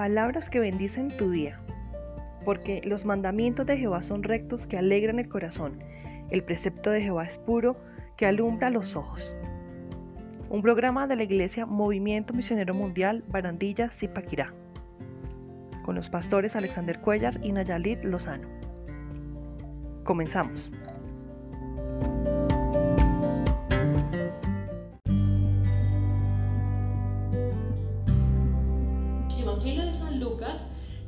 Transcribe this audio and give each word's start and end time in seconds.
palabras 0.00 0.48
que 0.48 0.60
bendicen 0.60 1.14
tu 1.14 1.30
día. 1.30 1.60
Porque 2.46 2.80
los 2.86 3.04
mandamientos 3.04 3.66
de 3.66 3.76
Jehová 3.76 4.00
son 4.00 4.22
rectos 4.22 4.66
que 4.66 4.78
alegran 4.78 5.18
el 5.18 5.28
corazón. 5.28 5.84
El 6.30 6.42
precepto 6.42 6.90
de 6.90 7.02
Jehová 7.02 7.26
es 7.26 7.36
puro 7.36 7.76
que 8.16 8.24
alumbra 8.24 8.70
los 8.70 8.96
ojos. 8.96 9.36
Un 10.48 10.62
programa 10.62 11.06
de 11.06 11.16
la 11.16 11.24
Iglesia 11.24 11.66
Movimiento 11.66 12.32
Misionero 12.32 12.72
Mundial 12.72 13.24
Barandilla 13.28 13.90
Zipaquirá. 13.90 14.54
Con 15.84 15.96
los 15.96 16.08
pastores 16.08 16.56
Alexander 16.56 16.98
Cuellar 16.98 17.38
y 17.42 17.52
Nayalit 17.52 18.02
Lozano. 18.02 18.48
Comenzamos. 20.04 20.72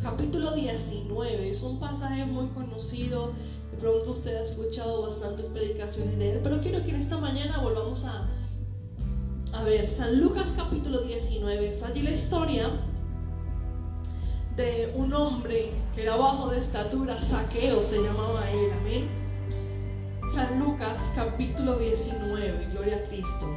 Capítulo 0.02 0.52
19. 0.52 1.48
Es 1.48 1.62
un 1.62 1.78
pasaje 1.78 2.24
muy 2.24 2.48
conocido. 2.48 3.32
De 3.70 3.78
pronto 3.78 4.12
usted 4.12 4.36
ha 4.36 4.42
escuchado 4.42 5.02
bastantes 5.02 5.46
predicaciones 5.46 6.18
de 6.18 6.32
él. 6.32 6.40
Pero 6.42 6.60
quiero 6.60 6.84
que 6.84 6.90
en 6.90 6.96
esta 6.96 7.16
mañana 7.18 7.58
volvamos 7.58 8.04
a, 8.04 8.26
a 9.52 9.62
ver 9.62 9.88
San 9.88 10.20
Lucas 10.20 10.54
capítulo 10.56 11.00
19. 11.00 11.68
Está 11.68 11.86
allí 11.88 12.02
la 12.02 12.10
historia 12.10 12.70
de 14.56 14.92
un 14.96 15.14
hombre 15.14 15.70
que 15.94 16.02
era 16.02 16.16
bajo 16.16 16.50
de 16.50 16.58
estatura, 16.58 17.18
saqueo 17.18 17.82
se 17.82 18.02
llamaba 18.02 18.50
él. 18.50 18.70
Amén. 18.80 19.08
San 20.34 20.58
Lucas 20.58 21.12
capítulo 21.14 21.76
19. 21.78 22.68
Gloria 22.72 22.96
a 22.96 23.08
Cristo. 23.08 23.50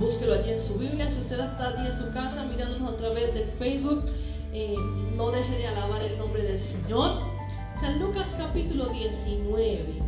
Búsquelo 0.00 0.32
allí 0.32 0.50
en 0.50 0.60
su 0.60 0.74
Biblia. 0.74 1.10
Si 1.10 1.20
usted 1.20 1.38
está 1.40 1.68
allí 1.68 1.86
en 1.86 1.92
su 1.92 2.10
casa 2.10 2.44
mirándonos 2.46 2.94
a 2.94 2.96
través 2.96 3.34
de 3.34 3.44
Facebook 3.58 4.04
eh, 4.52 4.76
no 5.16 5.30
deje 5.30 5.58
de 5.58 5.66
alabar 5.66 6.02
el 6.02 6.18
nombre 6.18 6.42
del 6.42 6.58
Señor. 6.58 7.22
San 7.74 7.98
Lucas 7.98 8.34
capítulo 8.36 8.88
19. 8.88 10.02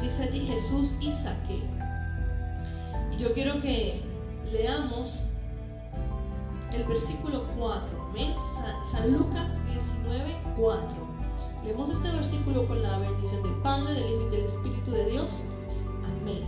Dice 0.00 0.22
allí 0.22 0.46
Jesús 0.46 0.94
y 1.00 1.12
Saqueo. 1.12 1.66
Y 3.12 3.16
yo 3.16 3.32
quiero 3.32 3.60
que 3.60 4.00
leamos 4.50 5.24
el 6.72 6.84
versículo 6.84 7.44
4. 7.58 8.08
Amén. 8.10 8.34
San 8.90 9.12
Lucas 9.12 9.52
19, 9.66 10.36
4. 10.56 10.88
Leemos 11.64 11.90
este 11.90 12.10
versículo 12.10 12.66
con 12.66 12.82
la 12.82 12.98
bendición 12.98 13.42
del 13.42 13.54
Padre, 13.56 13.94
del 13.94 14.04
Hijo 14.04 14.28
y 14.28 14.30
del 14.30 14.44
Espíritu 14.46 14.90
de 14.92 15.10
Dios. 15.10 15.44
Amén. 16.20 16.44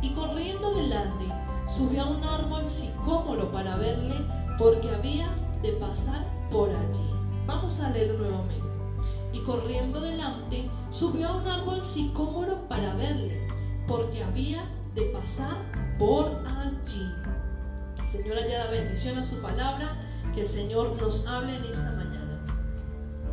Y 0.00 0.10
corriendo 0.10 0.74
delante, 0.74 1.24
subió 1.68 2.04
a 2.04 2.10
un 2.10 2.24
árbol 2.24 2.66
sicómoro 2.66 3.50
para 3.50 3.76
verle, 3.76 4.16
porque 4.56 4.88
había 4.90 5.28
de 5.62 5.72
pasar 5.72 6.37
por 6.50 6.70
allí. 6.70 7.10
Vamos 7.46 7.80
a 7.80 7.90
leerlo 7.90 8.18
nuevamente. 8.18 8.68
Y 9.32 9.40
corriendo 9.40 10.00
delante, 10.00 10.70
subió 10.90 11.28
a 11.28 11.36
un 11.36 11.48
árbol 11.48 11.84
sicómoro 11.84 12.68
para 12.68 12.94
verle, 12.94 13.46
porque 13.86 14.22
había 14.22 14.64
de 14.94 15.02
pasar 15.02 15.56
por 15.98 16.26
allí. 16.46 17.06
Señor 18.10 18.38
haya 18.38 18.68
bendición 18.70 19.18
a 19.18 19.24
su 19.24 19.40
palabra, 19.42 19.98
que 20.34 20.42
el 20.42 20.48
Señor 20.48 20.96
nos 21.00 21.26
hable 21.26 21.56
en 21.56 21.64
esta 21.64 21.92
mañana. 21.92 22.40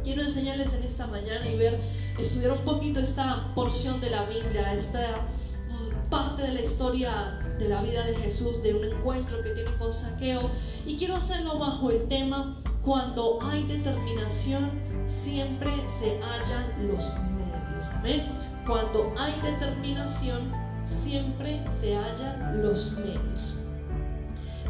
Quiero 0.04 0.22
enseñarles 0.22 0.74
en 0.74 0.84
esta 0.84 1.08
mañana 1.08 1.48
y 1.48 1.58
ver, 1.58 1.80
estudiar 2.20 2.52
un 2.52 2.66
poquito 2.66 3.00
esta 3.00 3.54
porción 3.56 4.02
de 4.02 4.10
la 4.10 4.26
Biblia, 4.26 4.74
esta 4.74 5.28
mm, 5.70 6.10
parte 6.10 6.44
de 6.44 6.54
la 6.54 6.62
historia 6.62 7.40
de 7.58 7.70
la 7.70 7.82
vida 7.82 8.06
de 8.06 8.16
Jesús, 8.16 8.62
de 8.62 8.76
un 8.76 8.84
encuentro 8.84 9.42
que 9.42 9.52
tiene 9.52 9.74
con 9.78 9.94
Saqueo. 9.94 10.50
Y 10.86 10.98
quiero 10.98 11.16
hacerlo 11.16 11.58
bajo 11.58 11.90
el 11.90 12.08
tema 12.08 12.62
cuando 12.86 13.39
hay 13.41 13.64
determinación, 13.64 14.69
siempre 15.07 15.72
se 15.90 16.19
hallan 16.22 16.88
los 16.88 17.16
medios. 17.35 17.90
Amén. 17.96 18.31
Cuando 18.66 19.12
hay 19.18 19.34
determinación, 19.41 20.51
siempre 20.84 21.66
se 21.79 21.95
hallan 21.95 22.62
los 22.62 22.91
medios. 22.91 23.57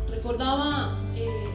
Recordaba, 0.10 0.98
eh, 1.14 1.50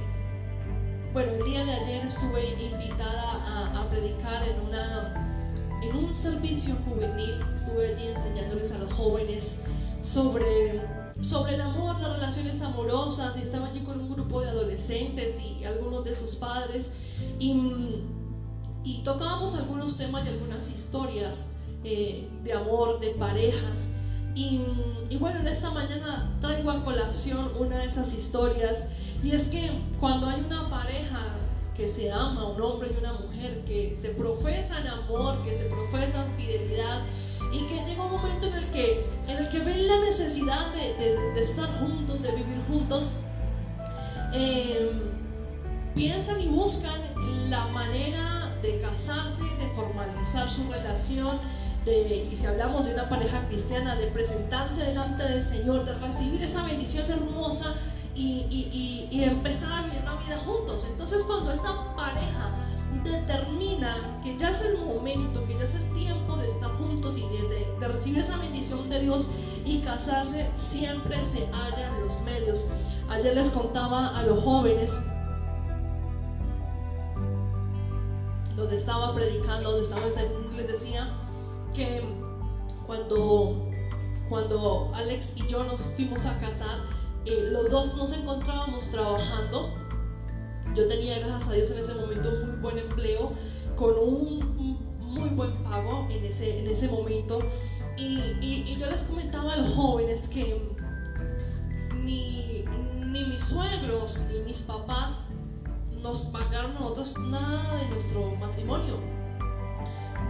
bueno, 1.15 1.33
el 1.33 1.45
día 1.45 1.65
de 1.65 1.73
ayer 1.73 2.05
estuve 2.05 2.63
invitada 2.63 3.81
a, 3.81 3.89
predicar 3.89 4.47
en, 4.47 4.61
una, 4.67 5.81
en 5.83 5.97
un 5.97 6.15
servicio 6.15 6.75
juvenil. 6.85 7.43
Estuve 7.55 7.95
allí 7.95 8.09
enseñándoles 8.09 8.71
a 8.73 8.79
los 8.79 8.93
jóvenes 8.93 9.61
sobre 10.03 11.00
sobre 11.21 11.55
el 11.55 11.61
amor, 11.61 12.01
las 12.01 12.13
relaciones 12.13 12.61
amorosas, 12.63 13.37
y 13.37 13.43
estaba 13.43 13.69
allí 13.69 13.81
con 13.81 14.01
un 14.01 14.11
grupo 14.11 14.41
de 14.41 14.49
adolescentes 14.49 15.39
y 15.41 15.65
algunos 15.65 16.05
de 16.05 16.15
sus 16.15 16.37
padres, 16.37 16.91
y, 17.39 19.03
tocábamos 19.05 19.55
algunos 19.55 19.97
temas 19.97 20.27
y 20.27 20.29
algunas 20.29 20.71
historias 20.71 21.49
eh, 21.85 22.29
de 22.45 22.53
amor, 22.53 23.01
de 23.01 23.11
parejas. 23.11 23.89
Y, 24.35 24.61
y, 25.09 25.17
bueno, 25.17 25.41
en 25.41 25.49
esta 25.49 25.71
mañana 25.71 26.37
traigo 26.41 26.71
a 26.71 26.85
colación 26.85 27.51
una 27.59 27.79
de 27.79 27.87
esas 27.87 28.13
historias, 28.15 28.87
y 29.23 29.33
es 29.33 29.49
que 29.49 29.71
cuando 29.99 30.27
hay 30.27 30.41
una 30.41 30.69
pareja 30.71 31.41
que 31.77 31.89
se 31.89 32.11
ama, 32.11 32.47
un 32.47 32.61
hombre 32.61 32.91
y 32.95 32.99
una 32.99 33.15
mujer, 33.15 33.65
que 33.65 33.97
se 33.97 34.11
profesan 34.11 34.87
amor, 34.87 35.43
que 35.45 35.57
se 35.57 35.65
profesan 35.65 36.31
fidelidad, 36.37 37.03
y 37.53 37.67
que 37.67 37.85
llega 37.85 38.05
un 38.05 38.13
momento 38.13 38.47
en 38.47 38.55
el 38.55 38.71
que, 38.71 39.07
en 39.27 39.39
el 39.39 39.49
que 39.49 39.59
ven 39.61 39.87
la 39.87 40.01
necesidad 40.01 40.73
de, 40.73 41.41
estar 41.41 41.69
juntos, 41.81 42.23
de 42.23 42.31
vivir 42.33 42.63
juntos, 42.69 43.13
eh, 44.33 44.91
piensan 45.95 46.41
y 46.41 46.47
buscan 46.49 47.01
la 47.49 47.67
manera 47.67 48.55
de 48.63 48.81
casarse, 48.81 49.43
de 49.43 49.69
formalizar 49.75 50.49
su 50.49 50.71
relación, 50.71 51.39
de, 51.85 52.29
y 52.31 52.37
si 52.37 52.47
hablamos 52.47 52.85
de 52.85 52.95
una 52.95 53.09
pareja 53.09 53.47
cristiana, 53.49 53.97
de 53.97 54.07
presentarse 54.09 54.85
delante 54.85 55.25
del 55.25 55.43
Señor, 55.43 55.85
de 55.85 55.95
recibir 55.95 56.43
esa 56.43 56.63
bendición 56.63 57.11
hermosa 57.11 57.75
y, 58.15 59.09
empezar 59.23 59.73
a 59.73 59.83
vivir 59.83 60.03
la 60.05 60.17
vida 60.17 60.39
juntos. 60.45 60.87
Entonces 60.91 61.23
cuando 61.25 61.53
esta 61.53 61.95
pareja 61.95 62.51
determina 63.05 64.21
que 64.23 64.37
ya 64.37 64.51
es 64.51 64.63
el 64.63 64.79
momento, 64.79 65.45
que 65.45 65.55
ya 65.55 65.65
es 65.65 65.75
el 65.75 65.93
tiempo 65.93 66.37
de 66.37 66.49
estar 66.49 66.71
juntos 66.73 67.17
y 67.17 67.23
de, 67.23 67.89
recibir 67.89 68.19
esa 68.19 68.37
bendición 68.37 68.89
de 68.89 69.01
Dios 69.01 69.29
y 69.65 69.81
casarse, 69.81 70.51
siempre 70.55 71.25
se 71.25 71.47
hallan 71.47 72.01
los 72.03 72.21
medios. 72.23 72.67
Ayer 73.09 73.35
les 73.35 73.51
contaba 73.51 74.19
a 74.19 74.23
los 74.25 74.43
jóvenes, 74.43 74.99
donde 78.57 78.77
estaba 78.77 79.15
predicando, 79.15 79.71
donde 79.71 79.87
estaba 79.87 80.07
enseñando, 80.07 80.51
les 80.57 80.69
decía 80.69 81.09
que 81.73 82.03
cuando, 82.87 83.71
cuando 84.29 84.91
Alex 84.95 85.35
y 85.37 85.47
yo 85.47 85.65
nos 85.65 85.81
fuimos 85.97 86.27
a 86.27 86.39
casar, 86.39 87.00
eh, 87.27 87.49
los 87.53 87.71
dos 87.71 87.97
nos 87.97 88.13
encontrábamos 88.13 88.89
trabajando 88.91 89.81
yo 90.75 90.87
tenía, 90.87 91.19
gracias 91.19 91.49
a 91.49 91.53
Dios, 91.53 91.71
en 91.73 91.79
ese 91.79 91.95
momento 91.95 92.29
un 92.31 92.51
muy 92.51 92.61
buen 92.61 92.79
empleo, 92.79 93.33
con 93.77 93.93
un, 93.99 94.79
muy 95.01 95.29
buen 95.31 95.53
pago 95.65 96.07
en 96.11 96.25
ese, 96.25 96.61
en 96.61 96.69
ese 96.69 96.89
momento. 96.89 97.41
Y, 97.97 98.19
y, 98.41 98.77
yo 98.79 98.87
les 98.87 99.03
comentaba 99.03 99.55
a 99.55 99.57
los 99.57 99.75
jóvenes 99.75 100.29
que 100.29 100.63
ni, 101.95 102.65
ni 102.95 103.25
mis 103.25 103.43
suegros 103.43 104.19
ni 104.31 104.39
mis 104.41 104.61
papás 104.61 105.25
nos 106.03 106.23
pagaron 106.27 106.75
nosotros 106.75 107.19
nada 107.19 107.77
de 107.77 107.89
nuestro 107.89 108.35
matrimonio. 108.37 109.20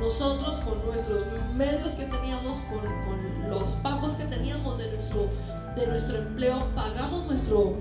Nosotros 0.00 0.60
con 0.62 0.84
nuestros 0.86 1.26
medios 1.54 1.92
que 1.92 2.04
teníamos, 2.04 2.58
con, 2.60 2.80
con 2.80 3.50
los 3.50 3.72
pagos 3.82 4.14
que 4.14 4.24
teníamos 4.24 4.78
de 4.78 4.90
nuestro, 4.90 5.28
de 5.76 5.86
nuestro 5.86 6.16
empleo, 6.16 6.66
pagamos 6.74 7.26
nuestro, 7.26 7.76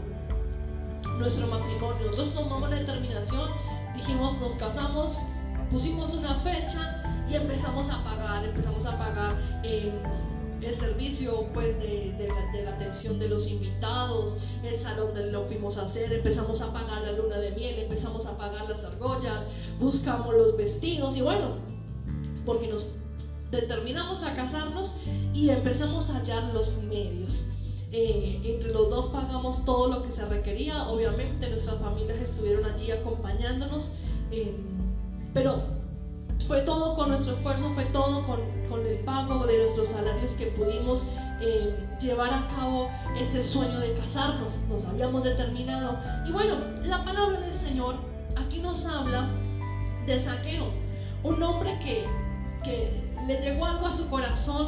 nuestro 1.17 1.47
matrimonio. 1.47 2.11
Nosotros 2.11 2.33
tomamos 2.33 2.69
la 2.69 2.75
determinación, 2.75 3.49
dijimos, 3.95 4.37
nos 4.39 4.55
casamos, 4.57 5.17
pusimos 5.71 6.13
una 6.13 6.35
fecha 6.35 7.03
y 7.29 7.35
empezamos 7.35 7.89
a 7.89 8.03
pagar, 8.03 8.43
empezamos 8.43 8.85
a 8.85 8.97
pagar 8.97 9.37
em, 9.63 9.93
el 10.61 10.75
servicio 10.75 11.47
pues 11.53 11.79
de, 11.79 12.27
la, 12.63 12.71
atención 12.71 13.17
de 13.17 13.29
los 13.29 13.47
invitados, 13.47 14.37
el 14.63 14.75
salón 14.75 15.13
donde 15.13 15.31
lo 15.31 15.43
fuimos 15.43 15.77
a 15.77 15.83
hacer, 15.83 16.11
empezamos 16.11 16.61
a 16.61 16.73
pagar 16.73 17.01
la 17.03 17.13
luna 17.13 17.37
de 17.37 17.51
miel, 17.51 17.79
empezamos 17.79 18.25
a 18.25 18.37
pagar 18.37 18.67
las 18.67 18.83
argollas, 18.83 19.45
buscamos 19.79 20.33
los 20.33 20.57
vestidos 20.57 21.15
y 21.15 21.21
bueno, 21.21 21.57
porque 22.45 22.67
nos 22.67 22.95
determinamos 23.51 24.23
a 24.23 24.35
casarnos 24.35 24.97
y 25.33 25.49
empezamos 25.49 26.09
a 26.09 26.19
hallar 26.19 26.53
los 26.53 26.83
medios. 26.83 27.45
Eh, 27.91 28.39
entre 28.43 28.71
los 28.71 28.89
dos 28.91 29.07
pagamos 29.07 29.65
todo 29.65 29.87
lo 29.87 30.03
que 30.03 30.11
se 30.11 30.25
requería. 30.25 30.87
Obviamente 30.89 31.49
nuestras 31.49 31.79
familias 31.79 32.19
estuvieron 32.19 32.65
allí 32.65 32.91
acompañándonos, 32.91 33.93
eh, 34.31 34.55
pero 35.33 35.63
fue 36.47 36.61
todo 36.61 36.95
con 36.95 37.09
nuestro 37.09 37.33
esfuerzo, 37.33 37.71
fue 37.71 37.85
todo 37.85 38.25
con, 38.25 38.39
con, 38.69 38.85
el 38.85 38.99
pago 38.99 39.45
de 39.45 39.57
nuestros 39.57 39.89
salarios 39.89 40.33
que 40.33 40.47
pudimos 40.47 41.07
eh, 41.41 41.75
llevar 42.01 42.33
a 42.33 42.47
cabo 42.47 42.89
ese 43.17 43.41
sueño 43.41 43.79
de 43.79 43.93
casarnos. 43.93 44.59
Nos 44.69 44.83
habíamos 44.85 45.23
determinado. 45.23 45.97
Y 46.27 46.31
bueno, 46.31 46.57
la 46.83 47.03
palabra 47.03 47.39
del 47.39 47.53
Señor 47.53 47.95
aquí 48.35 48.59
nos 48.59 48.85
habla 48.85 49.29
de 50.05 50.19
saqueo. 50.19 50.71
Un 51.23 51.41
hombre 51.43 51.77
que, 51.79 52.05
que 52.63 53.09
le 53.27 53.41
llegó 53.41 53.65
algo 53.65 53.87
a 53.87 53.93
su 53.93 54.09
corazón, 54.09 54.67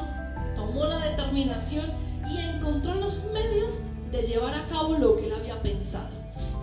tomó 0.56 0.86
la 0.86 0.98
determinación 0.98 1.92
y 2.30 2.38
encontró 2.38 2.96
los 2.96 3.26
medios 3.34 3.80
de 4.12 4.24
llevar 4.24 4.54
a 4.54 4.68
cabo 4.68 4.98
lo 4.98 5.16
que 5.16 5.28
él 5.28 5.34
había 5.34 5.62
pensado. 5.62 6.10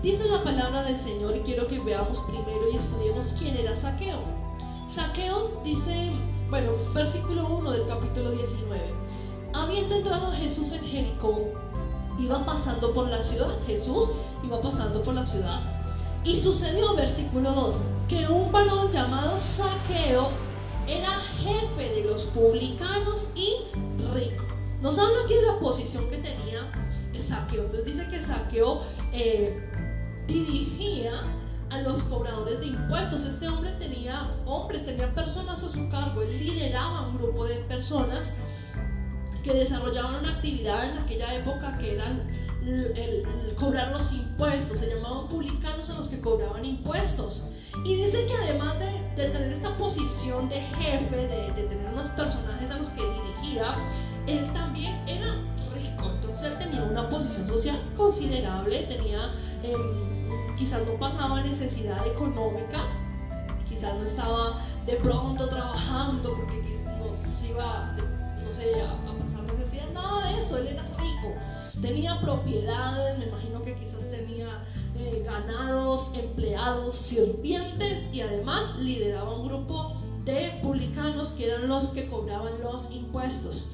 Dice 0.03 0.29
la 0.29 0.45
palabra 0.45 0.83
del 0.83 0.97
Señor 0.97 1.37
y 1.37 1.41
quiero 1.41 1.67
que 1.67 1.81
veamos 1.81 2.21
primero 2.21 2.71
y 2.73 2.77
estudiemos 2.77 3.35
quién 3.39 3.57
era 3.57 3.75
Saqueo. 3.75 4.21
Saqueo 4.89 5.61
dice, 5.65 6.13
bueno, 6.51 6.71
versículo 6.95 7.47
1 7.47 7.71
del 7.73 7.87
capítulo 7.89 8.31
19. 8.31 8.81
Habiendo 9.55 9.97
entrado 9.97 10.33
Jesús 10.33 10.73
en 10.73 10.85
Jericó, 10.85 11.41
iba 12.19 12.45
pasando 12.47 12.93
por 12.95 13.09
la 13.09 13.25
ciudad. 13.25 13.57
Jesús 13.67 14.11
iba 14.45 14.61
pasando 14.61 15.03
por 15.03 15.15
la 15.15 15.27
ciudad. 15.27 15.61
Y 16.25 16.37
sucedió, 16.37 16.95
versículo 16.95 17.53
2, 17.53 17.83
que 18.09 18.29
un 18.29 18.53
varón 18.53 18.93
llamado 18.93 19.39
Saqueo 19.39 20.31
era 20.89 21.11
jefe 21.43 21.95
de 21.95 22.05
los 22.05 22.25
publicanos 22.27 23.29
y 23.35 23.57
rico. 24.15 24.45
Nos 24.81 24.99
habla 24.99 25.25
aquí 25.25 25.35
de 25.35 25.43
la 25.43 25.59
posición 25.59 26.09
que 26.09 26.19
tenía 26.19 26.71
Saqueo. 27.21 27.65
Entonces 27.65 27.87
dice 27.87 28.09
que 28.09 28.23
Saqueo 28.23 28.83
eh, 29.13 29.69
dirigía 30.27 31.13
a 31.71 31.83
los 31.83 32.05
cobradores 32.05 32.61
de 32.61 32.67
impuestos. 32.67 33.25
Este 33.25 33.49
hombre 33.49 33.73
tenía 33.73 34.31
hombres, 34.47 34.85
tenía 34.85 35.15
personas 35.15 35.63
a 35.63 35.69
su 35.69 35.89
cargo. 35.91 36.23
Él 36.23 36.39
lideraba 36.39 37.09
un 37.09 37.19
grupo 37.19 37.45
de 37.45 37.57
personas 37.57 38.35
que 39.43 39.53
desarrollaban 39.53 40.17
una 40.17 40.37
actividad 40.37 40.91
en 40.91 40.99
aquella 40.99 41.35
época 41.35 41.77
que 41.79 41.95
eran 41.95 42.29
el, 42.69 43.55
cobrar 43.57 43.91
los 43.91 44.13
impuestos. 44.13 44.79
Se 44.79 44.89
llamaban 44.89 45.29
publicanos 45.29 45.89
a 45.91 45.95
los 45.95 46.09
que 46.09 46.21
cobraban 46.21 46.65
impuestos. 46.65 47.45
Y 47.85 47.97
dice 47.97 48.27
que 48.27 48.35
además 48.35 48.77
de, 48.79 49.29
tener 49.29 49.53
esta 49.53 49.77
posición 49.77 50.49
de 50.49 50.61
jefe, 50.61 51.17
de, 51.17 51.53
de 51.53 51.63
tener 51.65 51.93
unos 51.93 52.09
personajes 52.11 52.71
a 52.71 52.79
los 52.79 52.91
que 52.91 53.03
dirigía, 53.03 53.77
él 54.27 54.53
también 54.53 54.97
era 55.09 55.35
rico. 55.75 56.11
Entonces 56.15 56.53
él 56.53 56.59
tenía 56.59 56.83
una 56.83 57.09
posición 57.09 57.47
social 57.47 57.81
considerable, 57.97 58.85
tenía... 58.85 59.33
Em, 59.63 60.19
quizás 60.59 60.85
no 60.87 60.95
pasaba 60.99 61.41
necesidad 61.41 62.05
económica, 62.07 62.81
quizás 63.69 63.95
no 63.95 64.03
estaba 64.03 64.61
de 64.85 64.95
pronto 64.97 65.49
trabajando 65.49 66.35
porque 66.35 66.57
no 66.99 67.47
iba, 67.49 67.95
no 68.45 68.53
sé, 68.53 68.83
a, 68.83 68.97
pasar 69.19 69.43
necesidad, 69.57 69.89
nada 69.93 70.29
de 70.29 70.41
eso, 70.41 70.59
él 70.59 70.69
era 70.69 70.83
rico, 70.83 71.35
tenía 71.81 72.21
propiedades, 72.21 73.19
me 73.19 73.27
imagino 73.27 73.63
que 73.63 73.75
quizás 73.77 74.11
tenía 74.11 74.63
eh, 74.97 75.23
ganados, 75.25 76.13
empleados, 76.15 76.97
sirvientes 76.97 78.09
y 78.13 78.21
además 78.21 78.77
lideraba 78.79 79.35
un 79.35 79.49
grupo 79.49 79.97
de 80.25 80.59
publicanos 80.63 81.29
que 81.29 81.47
eran 81.47 81.69
los 81.69 81.91
que 81.91 82.09
cobraban 82.09 82.61
los 82.63 82.91
impuestos. 82.93 83.71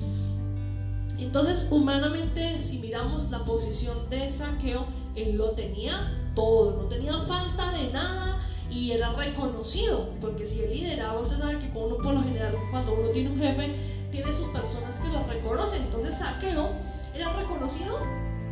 Entonces, 1.19 1.69
humanamente, 1.71 2.61
si 2.61 2.79
miramos 2.79 3.31
la 3.31 3.45
posición 3.45 4.11
de 4.11 4.31
saqueo, 4.31 4.85
él 5.15 5.37
lo 5.37 5.51
tenía 5.51 6.19
todo, 6.35 6.83
no 6.83 6.89
tenía 6.89 7.17
falta 7.21 7.71
de 7.73 7.91
nada 7.93 8.41
y 8.71 8.91
era 8.91 9.13
reconocido, 9.13 10.11
porque 10.21 10.47
si 10.47 10.63
él 10.63 10.71
lideraba, 10.73 11.21
usted 11.21 11.39
sabe 11.39 11.59
que 11.59 11.71
uno 11.75 11.97
por 11.99 12.15
lo 12.15 12.23
general, 12.23 12.57
cuando 12.71 12.95
uno 12.95 13.11
tiene 13.11 13.31
un 13.31 13.39
jefe, 13.39 13.75
tiene 14.11 14.33
sus 14.33 14.49
personas 14.49 14.99
que 14.99 15.09
lo 15.09 15.25
reconocen. 15.27 15.83
Entonces, 15.85 16.19
saqueo 16.19 16.71
era 17.15 17.33
reconocido 17.33 17.99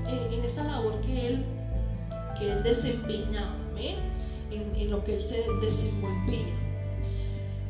eh, 0.07 0.29
en 0.33 0.45
esta 0.45 0.65
labor 0.65 1.01
que 1.01 1.29
él, 1.29 1.45
que 2.39 2.53
él 2.53 2.63
desempeñaba, 2.63 3.57
en, 3.77 4.77
en, 4.77 4.91
lo 4.91 5.03
que 5.03 5.17
él 5.17 5.23
se 5.23 5.45
desenvolvía. 5.61 6.55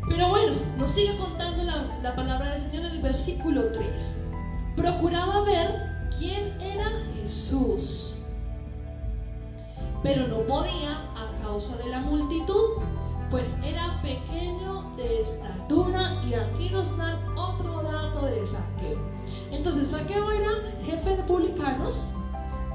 Pero 0.09 0.29
bueno, 0.29 0.53
nos 0.77 0.91
sigue 0.91 1.17
contando 1.17 1.62
la, 1.62 1.99
la 2.03 2.15
palabra 2.15 2.50
del 2.50 2.61
Señor 2.61 2.87
en 2.87 2.93
el 2.93 3.03
versículo 3.03 3.71
3 3.73 4.23
procuraba 4.77 5.43
ver 5.43 6.09
quién 6.19 6.61
era 6.61 6.91
Jesús, 7.15 8.15
pero 10.03 10.27
no 10.27 10.38
podía 10.38 10.93
a 11.15 11.43
causa 11.43 11.77
de 11.77 11.88
la 11.91 12.00
multitud, 12.00 12.83
pues 13.31 13.55
era 13.65 14.00
pequeño 14.03 14.95
de 14.97 15.21
estatura 15.21 16.23
y 16.25 16.35
aquí 16.35 16.71
nos 16.71 16.97
dan 16.97 17.17
otro 17.37 17.83
dato 17.83 18.27
de 18.27 18.45
Saqueo. 18.47 18.99
Entonces 19.50 19.92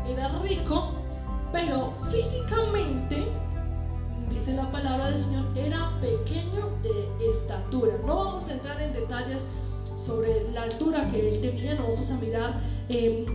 era 0.07 0.29
rico, 0.39 0.93
pero 1.51 1.93
físicamente, 2.11 3.27
dice 4.29 4.53
la 4.53 4.71
palabra 4.71 5.11
del 5.11 5.19
Señor, 5.19 5.45
era 5.55 5.99
pequeño 5.99 6.69
de 6.81 7.29
estatura. 7.29 7.93
No 8.05 8.15
vamos 8.15 8.47
a 8.47 8.53
entrar 8.53 8.81
en 8.81 8.93
detalles 8.93 9.47
sobre 9.95 10.49
la 10.51 10.63
altura 10.63 11.09
que 11.11 11.27
él 11.27 11.41
tenía, 11.41 11.75
no 11.75 11.83
vamos 11.83 12.09
a 12.11 12.17
mirar 12.17 12.61
em, 12.87 13.25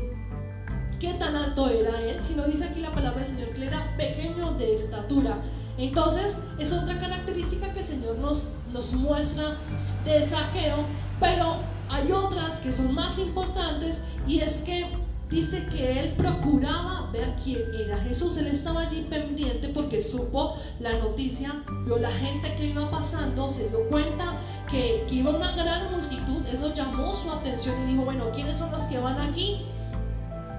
qué 1.00 1.14
tan 1.14 1.34
alto 1.34 1.68
era 1.68 2.00
él, 2.00 2.22
sino 2.22 2.44
dice 2.44 2.64
aquí 2.64 2.80
la 2.80 2.92
palabra 2.92 3.20
del 3.20 3.28
Señor 3.28 3.50
que 3.50 3.66
era 3.66 3.96
pequeño 3.96 4.52
de 4.52 4.74
estatura. 4.74 5.38
Entonces 5.78 6.36
es 6.58 6.72
otra 6.72 6.98
característica 6.98 7.72
que 7.72 7.80
el 7.80 7.86
Señor 7.86 8.18
nos, 8.18 8.50
nos 8.72 8.92
muestra 8.92 9.56
de 10.04 10.24
saqueo, 10.24 10.76
pero 11.18 11.56
hay 11.88 12.12
otras 12.12 12.60
que 12.60 12.72
son 12.72 12.94
más 12.94 13.18
importantes 13.18 14.02
y 14.26 14.40
es 14.40 14.60
que 14.60 14.86
dice 15.32 15.66
que 15.66 15.98
él 15.98 16.12
procuraba 16.12 17.10
ver 17.10 17.34
quién 17.42 17.62
era 17.74 17.98
Jesús. 17.98 18.36
Él 18.36 18.48
estaba 18.48 18.82
allí 18.82 19.06
pendiente 19.08 19.68
porque 19.68 20.02
supo 20.02 20.56
la 20.78 20.98
noticia, 20.98 21.64
vio 21.86 21.98
la 21.98 22.10
gente 22.10 22.54
que 22.56 22.66
iba 22.66 22.90
pasando, 22.90 23.48
se 23.48 23.68
dio 23.68 23.88
cuenta 23.88 24.38
que, 24.70 25.04
que 25.08 25.16
iba 25.16 25.30
una 25.30 25.52
gran 25.52 25.90
multitud. 25.90 26.46
Eso 26.52 26.74
llamó 26.74 27.14
su 27.14 27.30
atención 27.30 27.82
y 27.82 27.92
dijo, 27.92 28.04
bueno, 28.04 28.30
¿quiénes 28.32 28.58
son 28.58 28.70
los 28.70 28.82
que 28.84 28.98
van 28.98 29.18
aquí? 29.20 29.62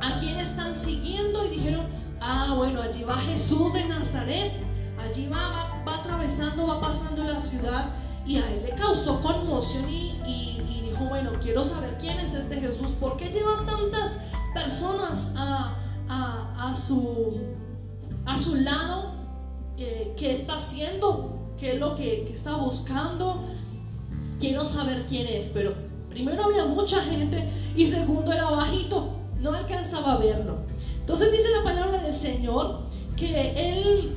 ¿A 0.01 0.17
quién 0.19 0.37
están 0.37 0.75
siguiendo? 0.75 1.45
Y 1.45 1.57
dijeron, 1.57 1.85
ah, 2.19 2.55
bueno, 2.57 2.81
allí 2.81 3.03
va 3.03 3.17
Jesús 3.17 3.71
de 3.73 3.85
Nazaret. 3.85 4.53
Allí 4.99 5.27
va, 5.27 5.83
va, 5.85 5.99
atravesando, 5.99 6.65
va 6.65 6.81
pasando 6.81 7.23
la 7.23 7.41
ciudad. 7.41 7.91
Y 8.25 8.37
a 8.37 8.51
él 8.51 8.63
le 8.63 8.71
causó 8.75 9.21
conmoción 9.21 9.87
y, 9.87 10.15
y 10.25 10.81
dijo, 10.89 11.05
bueno, 11.05 11.31
quiero 11.41 11.63
saber 11.63 11.95
quién 11.99 12.19
es 12.19 12.33
este 12.33 12.59
Jesús. 12.59 12.91
¿Por 12.93 13.17
qué 13.17 13.29
llevan 13.29 13.65
tantas 13.65 14.17
personas 14.53 15.33
a, 15.35 15.75
a, 16.09 16.75
su, 16.75 17.39
a 18.25 18.37
su 18.37 18.55
lado, 18.55 19.13
eh, 19.77 20.13
qué 20.17 20.33
está 20.33 20.57
haciendo, 20.57 21.39
qué 21.57 21.73
es 21.73 21.79
lo 21.79 21.95
que, 21.95 22.31
está 22.33 22.55
buscando. 22.55 23.43
Quiero 24.39 24.65
saber 24.65 25.05
quién 25.07 25.27
es, 25.27 25.47
pero 25.47 25.73
primero 26.09 26.45
había 26.45 26.65
mucha 26.65 27.01
gente 27.01 27.49
y 27.75 27.87
segundo 27.87 28.31
era 28.31 28.49
bajito, 28.49 29.13
no 29.39 29.53
alcanzaba 29.53 30.13
a 30.13 30.17
verlo. 30.17 30.57
Entonces 30.99 31.31
dice 31.31 31.49
la 31.55 31.63
palabra 31.63 32.01
del 32.03 32.13
Señor 32.13 32.81
que 33.15 33.71
él, 33.71 34.15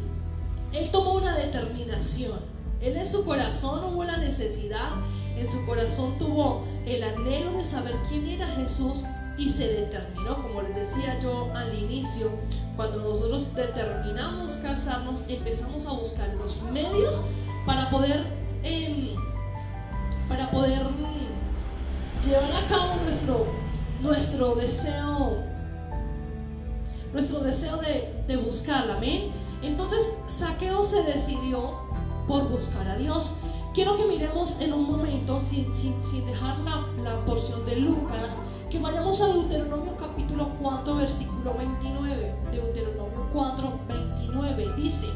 él 0.72 0.90
tomó 0.90 1.14
una 1.14 1.36
determinación. 1.36 2.38
Él 2.80 2.96
en 2.96 3.06
su 3.06 3.24
corazón 3.24 3.80
hubo 3.84 4.04
la 4.04 4.18
necesidad, 4.18 4.90
en 5.36 5.46
su 5.46 5.64
corazón 5.64 6.18
tuvo 6.18 6.64
el 6.86 7.02
anhelo 7.02 7.52
de 7.52 7.64
saber 7.64 7.94
quién 8.08 8.26
era 8.26 8.46
Jesús 8.48 9.04
y 9.38 9.48
se 9.48 9.68
determinó, 9.68 10.42
como 10.42 10.62
les 10.62 10.74
decía 10.74 11.18
yo 11.20 11.52
al 11.54 11.78
inicio, 11.78 12.30
cuando 12.76 12.98
nosotros 12.98 13.54
determinamos 13.54 14.56
casarnos, 14.56 15.24
empezamos 15.28 15.86
a 15.86 15.92
buscar 15.92 16.34
los 16.34 16.62
medios 16.72 17.22
para 17.66 17.90
poder, 17.90 18.24
em, 18.62 19.14
para 20.28 20.50
poder 20.50 20.84
mm, 20.84 22.26
llevar 22.26 22.44
a 22.44 22.68
cabo 22.68 22.94
nuestro, 23.04 23.46
nuestro 24.00 24.54
deseo, 24.54 25.42
nuestro 27.12 27.40
deseo 27.40 27.76
de, 27.78 28.24
de 28.26 28.36
buscarla, 28.36 28.96
amén. 28.96 29.32
Entonces 29.62 30.14
Saqueo 30.28 30.84
se 30.84 31.02
decidió 31.02 31.86
por 32.26 32.48
buscar 32.48 32.88
a 32.88 32.96
Dios. 32.96 33.34
Quiero 33.74 33.96
que 33.96 34.04
miremos 34.06 34.60
en 34.60 34.72
un 34.72 34.90
momento, 34.90 35.40
sin, 35.42 35.74
sin, 35.74 36.02
sin 36.02 36.26
dejar 36.26 36.58
la, 36.60 36.86
la 37.02 37.24
porción 37.26 37.64
de 37.66 37.76
Lucas, 37.76 38.34
que 38.70 38.78
vayamos 38.80 39.20
a 39.20 39.28
Deuteronomio 39.28 39.96
capítulo 39.96 40.50
4, 40.60 40.96
versículo 40.96 41.54
29. 41.54 42.34
Deuteronomio 42.50 43.28
4, 43.32 43.80
29 43.88 44.74
dice, 44.76 45.06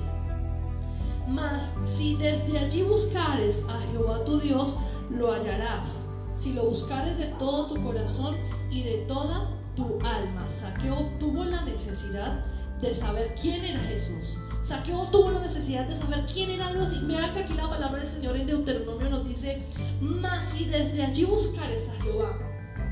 Mas 1.26 1.76
si 1.84 2.16
desde 2.16 2.58
allí 2.58 2.82
buscares 2.82 3.64
a 3.68 3.80
Jehová 3.90 4.24
tu 4.24 4.38
Dios, 4.38 4.78
lo 5.10 5.32
hallarás. 5.32 6.06
Si 6.34 6.52
lo 6.52 6.64
buscares 6.66 7.18
de 7.18 7.26
todo 7.38 7.66
tu 7.66 7.82
corazón 7.82 8.36
y 8.70 8.82
de 8.82 8.98
toda 9.08 9.50
tu 9.74 9.98
alma. 10.04 10.48
Saqueo 10.48 11.10
tuvo 11.18 11.44
la 11.44 11.62
necesidad 11.62 12.44
de 12.80 12.94
saber 12.94 13.34
quién 13.40 13.64
era 13.64 13.80
Jesús. 13.80 14.38
Saqueo 14.62 15.06
tuvo 15.10 15.32
la 15.32 15.40
necesidad 15.40 15.86
de 15.86 15.96
saber 15.96 16.24
quién 16.32 16.50
era 16.50 16.72
Dios. 16.72 16.94
Y 16.94 17.00
mira 17.00 17.32
que 17.32 17.40
aquí 17.40 17.54
la 17.54 17.68
palabra 17.68 17.98
del 17.98 18.08
Señor 18.08 18.36
en 18.36 18.46
Deuteronomio 18.46 19.10
nos 19.10 19.28
dice, 19.28 19.62
mas 20.00 20.44
si 20.44 20.66
desde 20.66 21.02
allí 21.04 21.24
buscares 21.24 21.88
a 21.88 22.02
Jehová, 22.02 22.38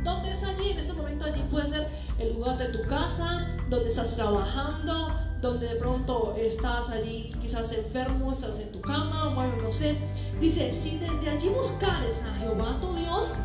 ¿Dónde 0.04 0.32
es 0.32 0.42
allí? 0.44 0.70
En 0.72 0.78
este 0.78 0.92
momento 0.92 1.24
allí 1.24 1.42
puede 1.50 1.68
ser 1.68 1.88
el 2.18 2.34
lugar 2.34 2.58
de 2.58 2.68
tu 2.68 2.82
casa, 2.88 3.46
donde 3.68 3.88
estás 3.88 4.14
trabajando, 4.16 5.12
donde 5.40 5.68
de 5.68 5.76
pronto 5.76 6.34
estás 6.36 6.90
allí 6.90 7.32
quizás 7.40 7.70
enfermo, 7.72 8.32
estás 8.32 8.58
en 8.58 8.72
tu 8.72 8.80
cama, 8.80 9.34
bueno, 9.34 9.54
no 9.62 9.72
sé. 9.72 9.96
Dice, 10.40 10.72
si 10.72 10.98
desde 10.98 11.30
allí 11.30 11.48
buscares 11.48 12.22
a 12.22 12.34
Jehová 12.38 12.78
tu 12.80 12.94
Dios, 12.94 13.36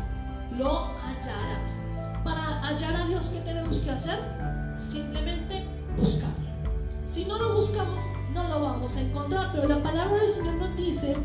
lo 0.56 0.86
hallarás. 1.02 1.78
Para 2.24 2.60
hallar 2.62 2.96
a 2.96 3.06
Dios, 3.06 3.26
¿qué 3.26 3.40
tenemos 3.40 3.82
que 3.82 3.90
hacer? 3.90 4.18
Simplemente 4.78 5.64
buscarlo. 5.96 6.34
Si 7.04 7.24
no 7.26 7.38
lo 7.38 7.54
buscamos, 7.54 8.02
no 8.32 8.48
lo 8.48 8.60
vamos 8.60 8.96
a 8.96 9.00
encontrar. 9.00 9.52
Pero 9.52 9.68
la 9.68 9.82
palabra 9.82 10.16
del 10.16 10.30
Señor 10.30 10.54
nos 10.54 10.76
dice 10.76 11.16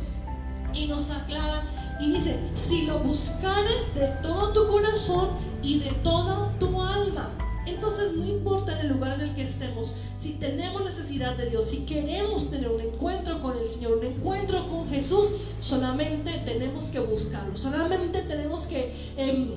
y 0.74 0.88
nos 0.88 1.10
aclara 1.10 1.64
y 2.00 2.12
dice, 2.12 2.40
si 2.56 2.86
lo 2.86 3.00
buscares 3.00 3.94
de 3.94 4.08
todo 4.22 4.54
tu 4.54 4.68
corazón 4.68 5.30
y 5.62 5.80
de 5.80 5.92
toda 6.04 6.58
tu 6.60 6.82
alma. 6.82 7.30
Entonces 7.66 8.14
no 8.14 8.26
importa 8.26 8.74
en 8.74 8.88
el 8.88 8.94
lugar 8.94 9.20
en 9.20 9.30
el 9.30 9.36
que 9.36 9.44
estemos, 9.44 9.94
si 10.18 10.32
tenemos 10.34 10.84
necesidad 10.84 11.36
de 11.36 11.50
Dios, 11.50 11.68
si 11.68 11.86
queremos 11.86 12.50
tener 12.50 12.70
un 12.70 12.82
encuentro 12.82 13.42
con 13.42 13.58
el 13.58 13.68
Señor, 13.68 13.98
un 13.98 14.06
encuentro 14.06 14.68
con 14.70 14.90
Jesús, 14.90 15.34
solamente 15.60 16.42
tenemos 16.46 16.88
que 16.88 17.00
buscarlo, 17.00 17.56
solamente 17.56 18.22
tenemos 18.22 18.66
que 18.66 18.96
em, 19.18 19.52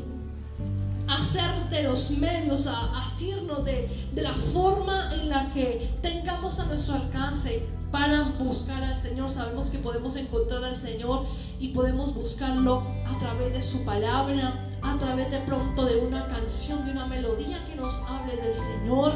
hacer 1.08 1.68
de 1.70 1.84
los 1.84 2.10
medios, 2.10 2.66
a, 2.66 3.02
asirnos 3.04 3.64
de, 3.64 4.08
de 4.12 4.22
la 4.22 4.32
forma 4.32 5.12
en 5.14 5.28
la 5.28 5.50
que 5.50 5.90
tengamos 6.02 6.60
a 6.60 6.66
nuestro 6.66 6.94
alcance 6.94 7.66
para 7.90 8.22
buscar 8.38 8.82
al 8.82 8.96
Señor. 8.96 9.30
Sabemos 9.30 9.70
que 9.70 9.78
podemos 9.78 10.16
encontrar 10.16 10.64
al 10.64 10.76
Señor 10.76 11.26
y 11.60 11.68
podemos 11.68 12.14
buscarlo 12.14 12.82
a 13.06 13.18
través 13.18 13.52
de 13.52 13.62
su 13.62 13.84
palabra, 13.84 14.68
a 14.82 14.98
través 14.98 15.30
de 15.30 15.38
pronto 15.40 15.84
de 15.84 15.98
una 15.98 16.26
canción, 16.26 16.84
de 16.84 16.92
una 16.92 17.06
melodía 17.06 17.64
que 17.66 17.76
nos 17.76 17.98
hable 18.08 18.36
del 18.36 18.54
Señor, 18.54 19.12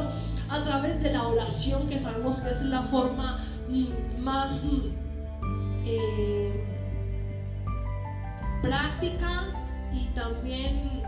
a 0.49 0.63
través 0.63 1.03
de 1.03 1.13
la 1.13 1.27
oración 1.27 1.89
que 1.89 1.99
sabemos 1.99 2.41
que 2.41 2.51
es 2.51 2.63
la 2.63 2.83
forma 2.83 3.39
mm, 3.69 4.23
más 4.23 4.65
mm, 4.65 4.81
eh, 5.85 6.65
práctica 8.63 9.49
y 9.93 10.07
también 10.15 11.03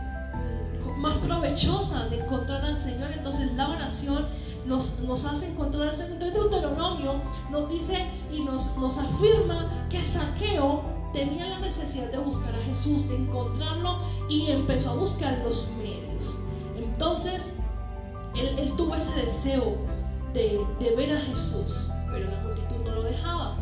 más 0.96 1.18
provechosa 1.18 2.08
de 2.08 2.20
encontrar 2.20 2.64
al 2.64 2.78
Señor. 2.78 3.10
Entonces 3.12 3.52
la 3.54 3.68
oración 3.68 4.26
nos, 4.66 5.00
nos 5.00 5.24
hace 5.24 5.50
encontrar 5.50 5.88
al 5.88 5.96
Señor. 5.96 6.14
Entonces 6.14 6.34
Deuteronomio 6.34 7.14
nos 7.50 7.68
dice 7.68 8.06
y 8.32 8.40
nos, 8.40 8.76
nos 8.76 8.98
afirma 8.98 9.86
que 9.88 10.00
Saqueo 10.00 10.82
tenía 11.12 11.46
la 11.46 11.60
necesidad 11.60 12.10
de 12.10 12.18
buscar 12.18 12.54
a 12.54 12.58
Jesús, 12.64 13.08
de 13.08 13.16
encontrarlo 13.16 13.98
y 14.28 14.50
empezó 14.50 14.90
a 14.90 14.94
buscar 14.94 15.38
los 15.44 15.68
medios. 15.78 16.38
Entonces, 16.76 17.52
él, 18.36 18.72
tuvo 18.76 18.94
ese 18.94 19.14
deseo 19.14 19.76
de, 20.32 20.60
de 20.78 20.96
ver 20.96 21.16
a 21.16 21.20
Jesús, 21.20 21.90
pero 22.12 22.30
la 22.30 22.40
multitud 22.40 22.76
no 22.84 22.94
lo 22.96 23.02
dejaba. 23.02 23.56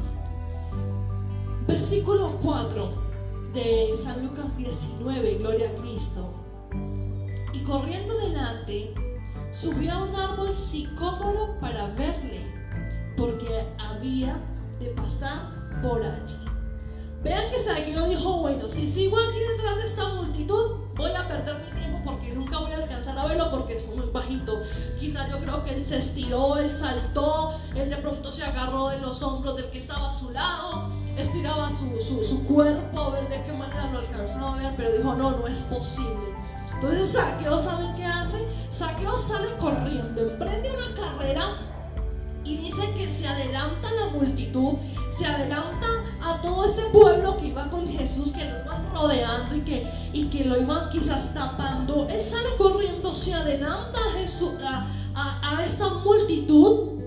Versículo 1.66 2.38
4 2.42 2.90
de 3.54 3.95
San 3.97 4.26
Lucas 4.26 4.56
19, 4.56 5.38
Gloria 5.38 5.71
a 5.71 5.80
Cristo. 5.80 6.30
Y 7.56 7.60
corriendo 7.60 8.18
delante, 8.18 8.92
subió 9.50 9.90
a 9.90 10.02
un 10.02 10.14
árbol 10.14 10.54
sicómoro 10.54 11.58
para 11.58 11.86
verle, 11.94 12.44
porque 13.16 13.66
había 13.78 14.38
de 14.78 14.88
pasar 14.88 15.80
por 15.82 16.02
allí. 16.02 16.36
Vean 17.22 17.50
que 17.50 17.58
Saqueo 17.58 18.08
dijo, 18.08 18.40
bueno, 18.40 18.68
si 18.68 18.86
sigo 18.86 19.16
aquí 19.16 19.38
detrás 19.38 19.76
de 19.76 19.84
esta 19.84 20.06
multitud, 20.10 20.72
voy 20.96 21.12
a 21.12 21.26
perder 21.26 21.64
mi 21.64 21.80
tiempo 21.80 21.98
porque 22.04 22.34
nunca 22.34 22.58
voy 22.58 22.72
a 22.72 22.76
alcanzar 22.76 23.18
a 23.18 23.26
verlo 23.26 23.50
porque 23.50 23.76
es 23.76 23.88
muy 23.96 24.06
bajito. 24.12 24.60
Quizás 25.00 25.30
yo 25.30 25.40
creo 25.40 25.64
que 25.64 25.76
él 25.76 25.82
se 25.82 25.96
estiró, 25.96 26.58
él 26.58 26.75
saltó, 26.75 27.58
él 27.75 27.88
de 27.88 27.96
pronto 27.96 28.30
se 28.32 28.44
agarró 28.44 28.88
de 28.90 28.98
los 28.98 29.22
hombros 29.22 29.56
del 29.56 29.70
que 29.70 29.78
estaba 29.78 30.10
a 30.10 30.12
su 30.12 30.30
lado, 30.30 30.90
estiraba 31.16 31.70
su, 31.70 32.02
su, 32.02 32.22
su 32.22 32.44
cuerpo 32.44 33.00
a 33.00 33.10
ver 33.12 33.30
de 33.30 33.42
qué 33.42 33.52
manera 33.54 33.90
lo 33.90 34.00
alcanzaba 34.00 34.56
a 34.56 34.58
ver, 34.58 34.75
pero 34.76 34.92
dijo, 34.92 35.14
no, 35.14 35.38
no 35.38 35.46
es 35.46 35.62
posible. 35.62 36.35
Entonces 36.76 37.12
Saqueo, 37.12 37.59
¿saben 37.59 37.95
qué 37.97 38.04
hace? 38.04 38.37
Saqueo 38.71 39.16
sale 39.16 39.49
corriendo, 39.59 40.21
emprende 40.21 40.71
una 40.71 40.95
carrera 40.95 41.56
y 42.45 42.59
dice 42.59 42.83
que 42.97 43.09
se 43.09 43.26
adelanta 43.26 43.90
la 43.90 44.09
multitud, 44.11 44.75
se 45.11 45.25
adelanta 45.25 45.87
a 46.23 46.40
todo 46.42 46.66
este 46.66 46.83
pueblo 46.92 47.38
que 47.38 47.47
iba 47.47 47.66
con 47.71 47.88
Jesús, 47.88 48.30
que 48.33 48.45
lo 48.45 48.62
iban 48.62 48.92
rodeando 48.92 49.56
y 49.56 49.61
que, 49.62 49.87
y 50.12 50.26
que 50.26 50.45
lo 50.45 50.61
iban 50.61 50.90
quizás 50.90 51.33
tapando. 51.33 52.06
Él 52.11 52.21
sale 52.21 52.50
corriendo, 52.59 53.14
se 53.14 53.33
adelanta 53.33 53.99
a, 53.99 54.18
Jesús, 54.18 54.52
a, 55.14 55.62
esta 55.64 55.88
multitud 55.88 57.00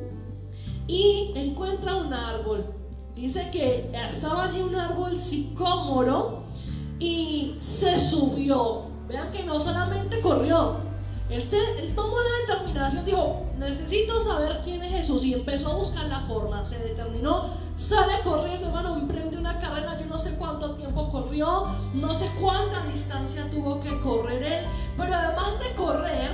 y 0.88 1.32
encuentra 1.36 1.96
un 1.96 2.12
árbol. 2.12 2.66
Dice 3.16 3.50
que 3.52 3.92
estaba 3.94 4.46
allí 4.46 4.62
un 4.62 4.76
árbol 4.76 5.22
sicómoro 5.22 6.44
y 7.00 7.56
se 7.60 8.00
subió. 8.00 8.89
Vean 9.10 9.32
que 9.32 9.44
no 9.44 9.60
solamente 9.60 10.22
corrió, 10.22 10.78
él, 11.30 11.94
tomó 11.96 12.16
la 12.18 12.56
determinación, 12.56 13.06
dijo, 13.06 13.46
necesito 13.58 14.20
saber 14.20 14.62
quién 14.64 14.84
es 14.84 14.92
Jesús 14.92 15.24
y 15.24 15.34
empezó 15.36 15.72
a 15.72 15.76
buscar 15.76 16.06
la 16.06 16.20
forma, 16.22 16.66
se 16.66 16.80
determinó, 16.80 17.50
sale 17.76 18.14
corriendo, 18.24 18.68
hermano, 18.68 18.96
emprende 18.96 19.38
una 19.38 19.60
carrera, 19.60 20.00
yo 20.00 20.08
no 20.08 20.18
sé 20.18 20.36
cuánto 20.36 20.74
tiempo 20.74 21.10
corrió, 21.10 21.68
no 21.94 22.16
sé 22.16 22.32
cuánta 22.40 22.84
distancia 22.86 23.48
tuvo 23.52 23.80
que 23.80 24.00
correr 24.00 24.42
él, 24.42 24.66
pero 24.98 25.14
además 25.14 25.60
de 25.60 25.76
correr, 25.76 26.32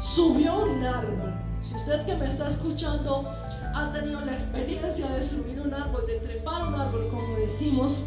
subió 0.00 0.64
un 0.64 0.84
árbol. 0.84 1.34
Si 1.62 1.74
usted 1.74 2.04
que 2.04 2.16
me 2.16 2.26
está 2.26 2.48
escuchando 2.48 3.28
ha 3.74 3.92
tenido 3.92 4.20
la 4.22 4.32
experiencia 4.32 5.08
de 5.08 5.24
subir 5.24 5.60
un 5.60 5.72
árbol, 5.72 6.04
de 6.06 6.18
trepar 6.18 6.66
un 6.66 6.74
árbol, 6.74 7.08
como 7.10 7.36
decimos, 7.36 8.02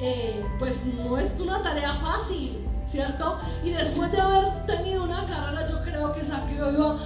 eh, 0.00 0.44
pues 0.58 0.84
no 0.84 1.16
es 1.16 1.32
una 1.38 1.62
tarea 1.62 1.92
fácil. 1.94 2.65
¿Cierto? 2.86 3.38
Y 3.64 3.70
después 3.70 4.10
de 4.12 4.20
haber 4.20 4.66
tenido 4.66 5.04
una 5.04 5.24
carrera, 5.24 5.66
yo 5.68 5.82
creo 5.82 6.12
que 6.12 6.24
Saqueo 6.24 6.72
iba 6.72 6.96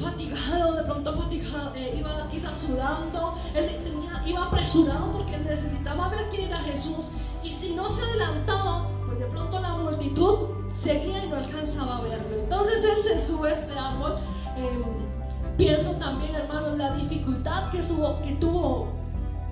fatigado, 0.00 0.74
de 0.74 0.82
pronto 0.82 1.12
fatigado, 1.12 1.74
eh, 1.74 1.94
iba 1.98 2.26
quizás 2.30 2.56
sudando, 2.56 3.34
él 3.54 3.70
tenía, 3.82 4.22
iba 4.26 4.46
apresurado 4.46 5.12
porque 5.12 5.38
necesitaba 5.38 6.08
ver 6.08 6.28
quién 6.30 6.44
era 6.44 6.58
Jesús. 6.58 7.10
Y 7.42 7.52
si 7.52 7.74
no 7.74 7.90
se 7.90 8.02
adelantaba, 8.02 8.88
pues 9.06 9.18
de 9.18 9.26
pronto 9.26 9.60
la 9.60 9.74
multitud 9.74 10.48
seguía 10.72 11.24
y 11.24 11.28
no 11.28 11.36
alcanzaba 11.36 11.98
a 11.98 12.00
verlo. 12.02 12.36
Entonces 12.36 12.84
él 12.84 13.02
se 13.02 13.20
sube 13.20 13.50
a 13.50 13.54
este 13.54 13.78
árbol. 13.78 14.16
Em, 14.56 15.56
pienso 15.56 15.92
también, 15.92 16.34
hermano, 16.34 16.68
en 16.68 16.78
la 16.78 16.94
dificultad 16.94 17.70
que, 17.70 17.82
subo, 17.82 18.20
que 18.22 18.32
tuvo 18.32 18.88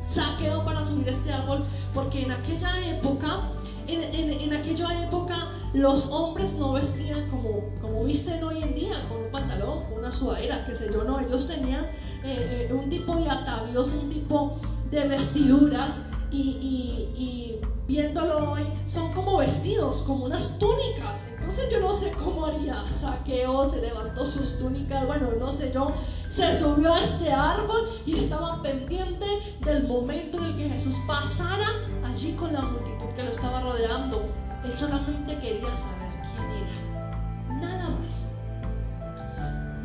Saqueo 0.07 0.65
para 0.65 0.83
subir 0.83 1.09
este 1.09 1.33
árbol, 1.33 1.65
porque 1.95 2.23
en 2.23 2.33
aquella 2.33 2.87
época, 2.87 3.49
en, 3.87 4.03
en 4.03 4.57
aquella 4.57 5.05
época, 5.05 5.49
los 5.73 6.07
hombres 6.11 6.55
no 6.55 6.73
vestían 6.73 7.29
como, 7.31 7.65
como 7.81 8.05
visten 8.05 8.43
hoy 8.45 8.63
en 8.63 8.75
día, 8.75 9.07
con 9.09 9.25
un 9.25 9.31
pantalón, 9.31 9.85
con 9.85 9.99
una 9.99 10.13
sudadera, 10.13 10.65
qué 10.67 10.75
sé 10.75 10.91
yo, 10.93 11.03
no, 11.05 11.19
ellos 11.21 11.47
tenían 11.47 11.85
eh, 12.25 12.69
eh, 12.69 12.73
un 12.73 12.91
tipo 12.91 13.17
de 13.17 13.29
atavíos, 13.31 13.93
un 13.95 14.11
tipo 14.11 14.59
de 14.91 15.09
vestiduras 15.09 16.03
y, 16.31 17.59
viéndolo 17.87 18.53
hoy 18.53 18.63
son 18.87 19.13
como 19.13 19.39
vestidos, 19.39 20.03
como 20.03 20.25
unas 20.25 20.59
túnicas. 20.59 21.25
Entonces 21.35 21.69
yo 21.71 21.81
no 21.81 21.93
sé 21.93 22.13
cómo 22.13 22.47
haría 22.47 22.83
Saqueo, 22.85 23.69
se 23.69 23.83
levantó 23.83 24.25
sus 24.25 24.59
túnicas, 24.59 25.07
bueno, 25.07 25.29
no 25.39 25.53
sé 25.53 25.71
yo, 25.75 25.93
se 26.31 26.55
subió 26.55 26.95
a 26.95 27.01
este 27.01 27.33
árbol 27.33 27.83
y 28.07 28.17
estaba 28.17 28.63
pendiente 28.63 29.27
del 29.65 29.87
momento 29.87 30.39
en 30.39 30.45
el 30.45 30.57
que 30.57 30.69
Jesús 30.71 30.97
pasara 31.07 31.69
allí 32.05 32.33
con 32.33 32.53
la 32.53 32.63
multitud 32.63 33.09
que 33.15 33.25
lo 33.25 33.31
estaba 33.31 33.61
rodeando. 33.61 34.25
Él 34.65 34.73
solamente 34.73 35.39
quería 35.39 35.77
saber 35.77 36.13
quién 36.23 36.51
era. 36.51 37.61
Nada 37.61 37.91
más. 37.91 38.29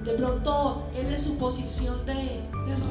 De 0.04 0.14
pronto, 0.14 0.88
él 0.96 1.08
en 1.08 1.20
su 1.20 1.38
posición 1.38 2.06
de, 2.06 2.42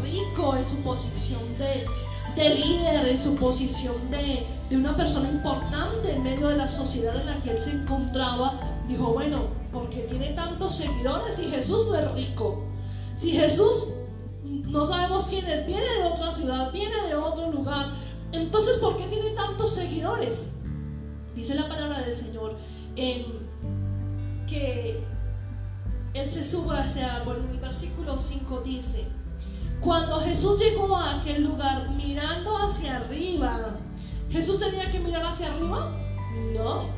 rico, 0.03 0.55
en 0.55 0.69
su 0.69 0.83
posición 0.83 1.41
de, 1.57 2.55
líder, 2.55 3.09
en 3.09 3.19
su 3.19 3.37
posición 3.37 3.95
de, 4.11 4.47
de 4.69 4.77
una 4.77 4.95
persona 4.95 5.31
importante 5.31 6.15
en 6.15 6.23
medio 6.23 6.49
de 6.49 6.57
la 6.57 6.69
sociedad 6.69 7.17
en 7.17 7.27
la 7.27 7.37
que 7.41 7.53
él 7.53 7.59
se 7.59 7.71
encontraba, 7.71 8.61
dijo, 8.87 9.13
bueno, 9.13 9.45
porque 9.73 10.01
tiene 10.03 10.33
tantos 10.35 10.77
seguidores 10.77 11.39
y 11.39 11.51
Jesús 11.51 11.87
no 11.87 11.95
es 11.95 12.13
rico. 12.13 12.65
Si 13.17 13.33
Jesús 13.33 13.89
no 14.45 14.85
sabemos 14.85 15.27
quién 15.29 15.47
es, 15.47 15.67
viene 15.67 15.87
de 15.99 16.05
otra 16.05 16.31
ciudad, 16.33 16.71
viene 16.73 16.95
de 17.09 17.15
otro 17.15 17.51
lugar, 17.51 17.95
entonces 18.33 18.77
¿por 18.79 18.97
qué 18.97 19.07
tiene 19.07 19.31
tantos 19.31 19.73
seguidores? 19.73 20.51
Dice 21.37 21.55
la 21.55 21.69
palabra 21.69 22.01
del 22.01 22.15
Señor 22.15 22.57
que 22.97 25.05
Él 26.15 26.31
se 26.31 26.43
sube 26.43 26.77
a 26.77 26.85
ese 26.85 27.05
árbol. 27.05 27.45
En 27.45 27.51
el 27.51 27.61
versículo 27.61 28.19
5 28.19 28.63
dice, 28.65 29.05
cuando 29.81 30.19
Jesús 30.21 30.59
llegó 30.59 30.97
a 30.97 31.21
aquel 31.21 31.45
lugar 31.45 31.91
mirando 31.91 32.57
hacia 32.57 32.97
arriba, 32.97 33.77
¿Jesús 34.31 34.59
tenía 34.59 34.91
que 34.91 34.99
mirar 34.99 35.25
hacia 35.25 35.53
arriba? 35.53 35.93
No. 36.55 36.89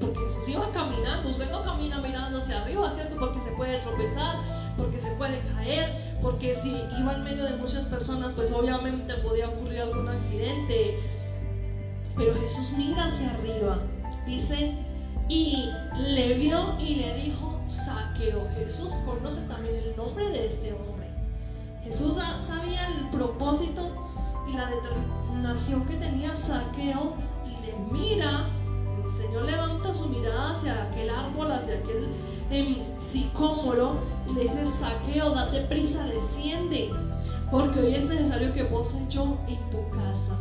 porque 0.00 0.20
Jesús 0.20 0.48
iba 0.48 0.70
caminando, 0.72 1.30
usted 1.30 1.50
no 1.50 1.62
camina 1.62 2.00
mirando 2.00 2.38
hacia 2.38 2.62
arriba, 2.62 2.90
¿cierto? 2.90 3.16
Porque 3.18 3.40
se 3.40 3.50
puede 3.52 3.78
tropezar, 3.78 4.36
porque 4.76 5.00
se 5.00 5.10
puede 5.12 5.40
caer, 5.54 6.18
porque 6.20 6.54
si 6.54 6.82
iba 6.98 7.14
en 7.14 7.24
medio 7.24 7.44
de 7.44 7.56
muchas 7.56 7.84
personas, 7.84 8.32
pues 8.34 8.52
obviamente 8.52 9.14
podía 9.14 9.48
ocurrir 9.48 9.80
algún 9.80 10.08
accidente. 10.08 10.98
Pero 12.16 12.34
Jesús 12.34 12.74
mira 12.76 13.06
hacia 13.06 13.30
arriba, 13.30 13.78
dice, 14.26 14.74
y 15.28 15.70
le 15.98 16.34
vio 16.34 16.76
y 16.78 16.96
le 16.96 17.14
dijo, 17.14 17.60
saqueo. 17.66 18.48
Jesús 18.54 18.94
conoce 19.04 19.42
también 19.42 19.74
el 19.76 19.96
nombre 19.96 20.28
de 20.30 20.46
este 20.46 20.72
hombre. 20.72 21.10
Jesús 21.84 22.14
sabía 22.40 22.88
el 22.88 23.08
propósito 23.10 23.90
y 24.48 24.56
la 24.56 24.70
determinación 24.70 25.84
que 25.86 25.96
tenía 25.96 26.36
saqueo 26.36 27.14
y 27.44 27.66
le 27.66 27.74
mira 27.92 28.50
Señor 29.16 29.44
levanta 29.44 29.94
su 29.94 30.06
mirada 30.08 30.52
hacia 30.52 30.82
aquel 30.82 31.08
árbol, 31.08 31.50
hacia 31.50 31.76
aquel 31.76 32.08
em, 32.50 32.76
sicómoro 33.00 33.96
y 34.28 34.34
le 34.34 34.42
dice, 34.42 34.66
saqueo, 34.66 35.30
date 35.30 35.62
prisa, 35.62 36.04
desciende, 36.04 36.90
porque 37.50 37.80
hoy 37.80 37.94
es 37.94 38.04
necesario 38.04 38.52
que 38.52 38.64
pose 38.64 38.98
yo 39.08 39.38
en 39.48 39.70
tu 39.70 39.88
casa. 39.90 40.36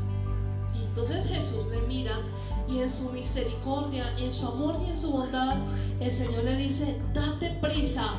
Entonces 0.95 1.27
Jesús 1.27 1.65
le 1.67 1.81
mira 1.81 2.21
y 2.69 2.79
en 2.79 2.89
su 2.89 3.09
misericordia, 3.09 4.17
en 4.17 4.31
su 4.31 4.47
amor 4.47 4.77
y 4.81 4.91
en 4.91 4.97
su 4.97 5.11
bondad, 5.11 5.57
el 5.99 6.09
Señor 6.09 6.45
le 6.45 6.55
dice, 6.55 6.97
date 7.13 7.57
prisa. 7.61 8.13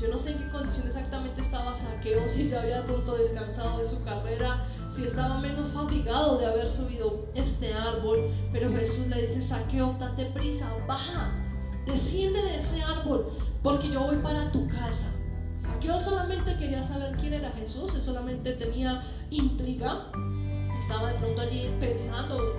Yo 0.00 0.06
no 0.06 0.16
sé 0.16 0.30
en 0.30 0.38
qué 0.38 0.48
condición 0.50 0.86
exactamente 0.86 1.40
estaba 1.40 1.74
Saqueo, 1.74 2.28
si 2.28 2.48
ya 2.48 2.60
había 2.62 2.84
pronto 2.84 3.16
descansado 3.16 3.78
de 3.78 3.84
su 3.84 4.00
carrera, 4.04 4.64
si 4.88 5.04
estaba 5.04 5.40
menos 5.40 5.66
fatigado 5.72 6.38
de 6.38 6.46
haber 6.46 6.70
subido 6.70 7.26
este 7.34 7.74
árbol, 7.74 8.30
pero 8.52 8.70
Jesús 8.70 9.08
le 9.08 9.26
dice, 9.26 9.42
saqueo, 9.42 9.96
date 9.98 10.26
prisa, 10.26 10.72
baja, 10.86 11.32
desciende 11.86 12.40
de 12.40 12.58
ese 12.58 12.80
árbol, 12.84 13.32
porque 13.64 13.90
yo 13.90 14.02
voy 14.02 14.18
para 14.18 14.52
tu 14.52 14.68
casa. 14.68 15.10
Saqueo 15.58 15.98
solamente 15.98 16.56
quería 16.56 16.84
saber 16.84 17.16
quién 17.16 17.34
era 17.34 17.50
Jesús, 17.50 17.96
él 17.96 18.02
solamente 18.02 18.52
tenía 18.52 19.02
intriga, 19.30 20.12
estaba 20.88 21.12
de 21.12 21.18
pronto 21.18 21.42
allí 21.42 21.70
pensando, 21.78 22.56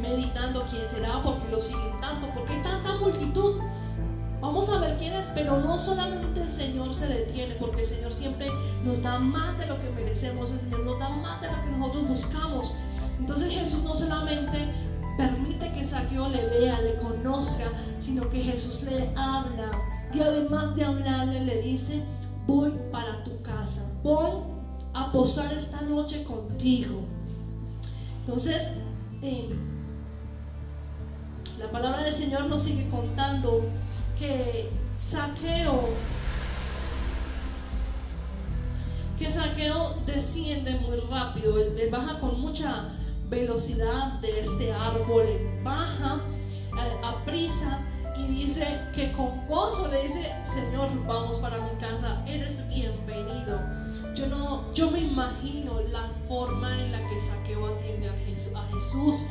meditando 0.00 0.66
quién 0.68 0.88
será, 0.88 1.22
porque 1.22 1.48
lo 1.52 1.60
siguen 1.60 1.96
tanto, 2.00 2.26
porque 2.34 2.54
hay 2.54 2.62
tanta 2.64 2.96
multitud. 2.96 3.60
Vamos 4.40 4.68
a 4.68 4.80
ver 4.80 4.96
quién 4.98 5.12
es, 5.12 5.26
pero 5.32 5.60
no 5.60 5.78
solamente 5.78 6.42
el 6.42 6.50
Señor 6.50 6.92
se 6.92 7.06
detiene, 7.06 7.54
porque 7.54 7.82
el 7.82 7.86
Señor 7.86 8.12
siempre 8.12 8.48
nos 8.82 9.04
da 9.04 9.20
más 9.20 9.56
de 9.56 9.66
lo 9.66 9.80
que 9.80 9.88
merecemos, 9.90 10.50
el 10.50 10.58
Señor 10.62 10.80
nos 10.80 10.98
da 10.98 11.10
más 11.10 11.40
de 11.40 11.46
lo 11.46 11.62
que 11.62 11.70
nosotros 11.70 12.08
buscamos. 12.08 12.74
Entonces 13.20 13.52
Jesús 13.52 13.84
no 13.84 13.94
solamente 13.94 14.58
permite 15.16 15.72
que 15.74 15.84
Saqueo 15.84 16.28
le 16.28 16.44
vea, 16.46 16.80
le 16.80 16.96
conozca, 16.96 17.70
sino 18.00 18.28
que 18.30 18.40
Jesús 18.40 18.82
le 18.82 19.10
habla. 19.14 19.70
Y 20.12 20.18
además 20.18 20.74
de 20.74 20.84
hablarle, 20.84 21.44
le 21.44 21.62
dice, 21.62 22.02
voy 22.48 22.72
para 22.90 23.22
tu 23.22 23.40
casa, 23.42 23.88
voy 24.02 24.51
a 24.94 25.10
posar 25.12 25.52
esta 25.52 25.82
noche 25.82 26.24
contigo. 26.24 27.00
Entonces, 28.20 28.64
eh, 29.22 29.48
la 31.58 31.70
palabra 31.70 32.02
del 32.02 32.12
Señor 32.12 32.46
nos 32.46 32.62
sigue 32.62 32.88
contando 32.88 33.64
que 34.18 34.70
Saqueo 34.96 35.88
que 39.22 39.30
Saqueo 39.30 39.94
desciende 40.04 40.72
muy 40.80 40.98
rápido, 41.08 41.56
él, 41.60 41.88
baja 41.92 42.18
con 42.18 42.40
mucha 42.40 42.88
velocidad 43.28 44.14
de 44.20 44.40
este 44.40 44.72
árbol, 44.72 45.24
baja 45.62 46.20
eh, 46.76 47.00
a, 47.04 47.24
prisa 47.24 47.80
y 48.18 48.26
dice 48.26 48.66
que 48.92 49.12
con 49.12 49.46
gozo 49.46 49.88
le 49.88 50.02
dice, 50.02 50.32
Señor, 50.42 50.88
vamos 51.06 51.38
para 51.38 51.58
mi 51.58 51.70
casa, 51.78 52.20
eres 52.26 52.66
bienvenido. 52.68 53.11
Yo 54.22 54.28
no, 54.28 54.72
yo 54.72 54.88
me 54.88 55.00
imagino 55.00 55.80
la 55.90 56.08
forma 56.28 56.78
en 56.78 56.92
la 56.92 57.08
que 57.08 57.20
Saqueo 57.20 57.66
atiende 57.66 58.08
a 58.08 58.62
Jesús. 58.72 59.24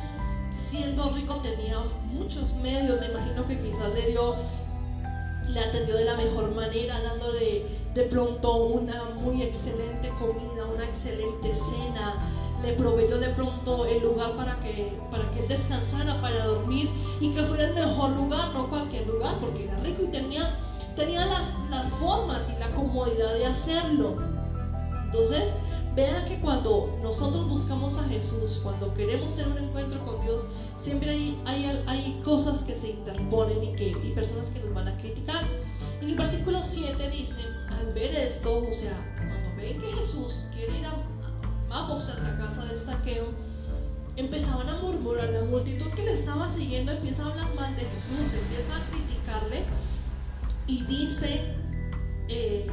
Siendo 0.52 1.10
rico 1.14 1.36
tenía 1.36 1.78
muchos 2.12 2.52
medios, 2.56 3.00
me 3.00 3.06
imagino 3.06 3.46
que 3.46 3.58
quizás 3.58 3.94
le 3.94 4.10
dio 4.10 4.34
le 5.48 5.60
atendió 5.60 5.96
de 5.96 6.04
la 6.04 6.16
mejor 6.16 6.54
manera, 6.54 7.00
dándole 7.00 7.64
de 7.94 8.02
pronto 8.02 8.64
una 8.64 9.04
muy 9.16 9.40
excelente 9.40 10.10
comida, 10.18 10.66
una 10.66 10.84
excelente 10.84 11.54
cena. 11.54 12.18
Le 12.62 12.74
proveyó 12.74 13.18
de 13.18 13.30
pronto 13.30 13.86
el 13.86 14.02
lugar 14.02 14.32
para 14.32 14.60
que, 14.60 14.92
para 15.10 15.30
que 15.30 15.40
descansara, 15.48 16.20
para 16.20 16.44
dormir 16.44 16.90
y 17.18 17.30
que 17.30 17.42
fuera 17.44 17.64
el 17.64 17.74
mejor 17.74 18.10
lugar, 18.10 18.52
no 18.52 18.68
cualquier 18.68 19.06
lugar, 19.06 19.38
porque 19.40 19.64
era 19.64 19.76
rico 19.78 20.02
y 20.02 20.08
tenía, 20.08 20.54
tenía 20.94 21.24
las, 21.24 21.54
las 21.70 21.88
formas 21.88 22.50
y 22.54 22.58
la 22.60 22.70
comodidad 22.74 23.32
de 23.32 23.46
hacerlo. 23.46 24.41
Entonces, 25.12 25.54
Vean 25.94 26.24
que 26.26 26.40
cuando 26.40 26.98
nosotros 27.02 27.46
buscamos 27.46 27.98
a 27.98 28.04
Jesús, 28.04 28.60
cuando 28.62 28.94
queremos 28.94 29.36
tener 29.36 29.50
un 29.50 29.58
encuentro 29.58 30.02
con 30.06 30.22
Dios, 30.22 30.46
siempre 30.78 31.10
hay, 31.10 31.42
hay, 31.44 31.84
hay 31.86 32.20
cosas 32.24 32.62
que 32.62 32.74
se 32.74 32.90
interponen 32.90 33.62
y, 33.62 33.72
que, 33.74 33.90
y 33.90 34.12
personas 34.14 34.48
que 34.48 34.60
nos 34.60 34.72
van 34.72 34.88
a 34.88 34.96
criticar. 34.96 35.44
En 36.00 36.08
el 36.08 36.14
versículo 36.14 36.62
7 36.62 37.10
dice, 37.10 37.42
al 37.68 37.92
ver 37.92 38.14
esto, 38.14 38.66
o 38.66 38.72
sea, 38.72 39.14
cuando 39.18 39.54
ven 39.54 39.78
que 39.78 39.88
Jesús 39.88 40.46
quiere 40.54 40.78
ir 40.78 40.86
a, 40.86 40.94
a 41.70 41.88
posar 41.88 42.22
la 42.22 42.38
casa 42.38 42.64
de 42.64 42.74
saqueo, 42.74 43.26
empezaban 44.16 44.70
a 44.70 44.76
murmurar, 44.80 45.28
la 45.28 45.44
multitud 45.44 45.90
que 45.94 46.04
le 46.04 46.14
estaba 46.14 46.48
siguiendo 46.48 46.92
empieza 46.92 47.24
a 47.24 47.32
hablar 47.32 47.54
mal 47.54 47.76
de 47.76 47.82
Jesús, 47.82 48.32
empieza 48.32 48.76
a 48.76 48.84
criticarle 48.86 49.64
y 50.66 50.82
dice, 50.84 51.54
eh, 52.28 52.66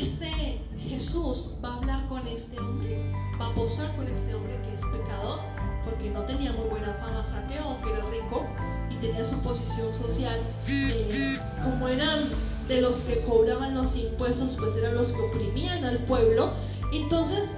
este 0.00 0.60
Jesús 0.88 1.54
va 1.64 1.74
a 1.74 1.76
hablar 1.76 2.08
con 2.08 2.26
este 2.26 2.58
hombre, 2.58 3.12
va 3.40 3.48
a 3.48 3.54
posar 3.54 3.94
con 3.96 4.06
este 4.06 4.34
hombre 4.34 4.60
que 4.62 4.74
es 4.74 4.80
pecador, 4.80 5.40
porque 5.84 6.10
no 6.10 6.22
tenía 6.22 6.52
muy 6.52 6.68
buena 6.68 6.94
fama 6.94 7.24
saqueo, 7.24 7.62
aunque 7.62 7.90
era 7.90 8.04
rico 8.06 8.44
y 8.90 8.96
tenía 8.96 9.24
su 9.24 9.38
posición 9.38 9.92
social. 9.92 10.40
Eh, 10.68 11.38
como 11.62 11.88
eran 11.88 12.28
de 12.68 12.80
los 12.80 12.98
que 13.00 13.20
cobraban 13.22 13.74
los 13.74 13.96
impuestos, 13.96 14.56
pues 14.58 14.76
eran 14.76 14.94
los 14.94 15.12
que 15.12 15.20
oprimían 15.20 15.84
al 15.84 15.98
pueblo. 15.98 16.52
Entonces, 16.92 17.52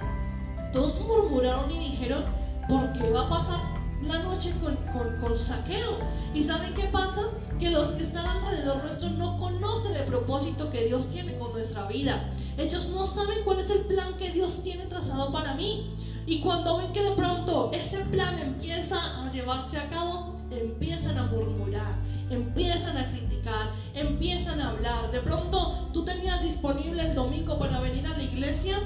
todos 0.71 1.01
murmuraron 1.01 1.69
y 1.71 1.91
dijeron, 1.91 2.25
¿por 2.67 2.93
qué 2.93 3.09
va 3.09 3.27
a 3.27 3.29
pasar 3.29 3.59
la 4.03 4.19
noche 4.19 4.53
con, 4.61 5.35
saqueo. 5.35 5.99
¿Y 6.33 6.43
saben 6.43 6.73
qué 6.73 6.85
pasa? 6.85 7.21
Que 7.59 7.69
los 7.69 7.89
que 7.89 8.03
están 8.03 8.25
alrededor 8.25 8.83
nuestro 8.83 9.09
no 9.09 9.37
conocen 9.37 9.95
el 9.95 10.05
propósito 10.05 10.69
que 10.69 10.85
Dios 10.85 11.09
tiene 11.09 11.37
con 11.37 11.53
nuestra 11.53 11.87
vida. 11.87 12.29
Ellos 12.57 12.89
no 12.89 13.05
saben 13.05 13.39
cuál 13.43 13.59
es 13.59 13.69
el 13.69 13.81
plan 13.81 14.15
que 14.17 14.31
Dios 14.31 14.61
tiene 14.63 14.85
trazado 14.85 15.31
para 15.31 15.55
mí. 15.55 15.95
Y 16.27 16.39
cuando 16.39 16.77
ven 16.77 16.91
que 16.91 17.03
de 17.03 17.11
pronto 17.11 17.71
ese 17.73 17.99
plan 17.99 18.39
empieza 18.39 18.97
a 19.23 19.31
llevarse 19.31 19.77
a 19.77 19.89
cabo, 19.89 20.35
empiezan 20.51 21.17
a 21.17 21.23
murmurar, 21.23 21.95
empiezan 22.29 22.97
a 22.97 23.09
criticar, 23.11 23.71
empiezan 23.93 24.59
a 24.61 24.71
hablar. 24.71 25.11
De 25.11 25.19
pronto 25.19 25.89
tú 25.93 26.03
tenías 26.03 26.41
disponible 26.41 27.03
el 27.03 27.15
domingo 27.15 27.59
para 27.59 27.79
venir 27.79 28.05
a 28.07 28.17
la 28.17 28.23
iglesia 28.23 28.79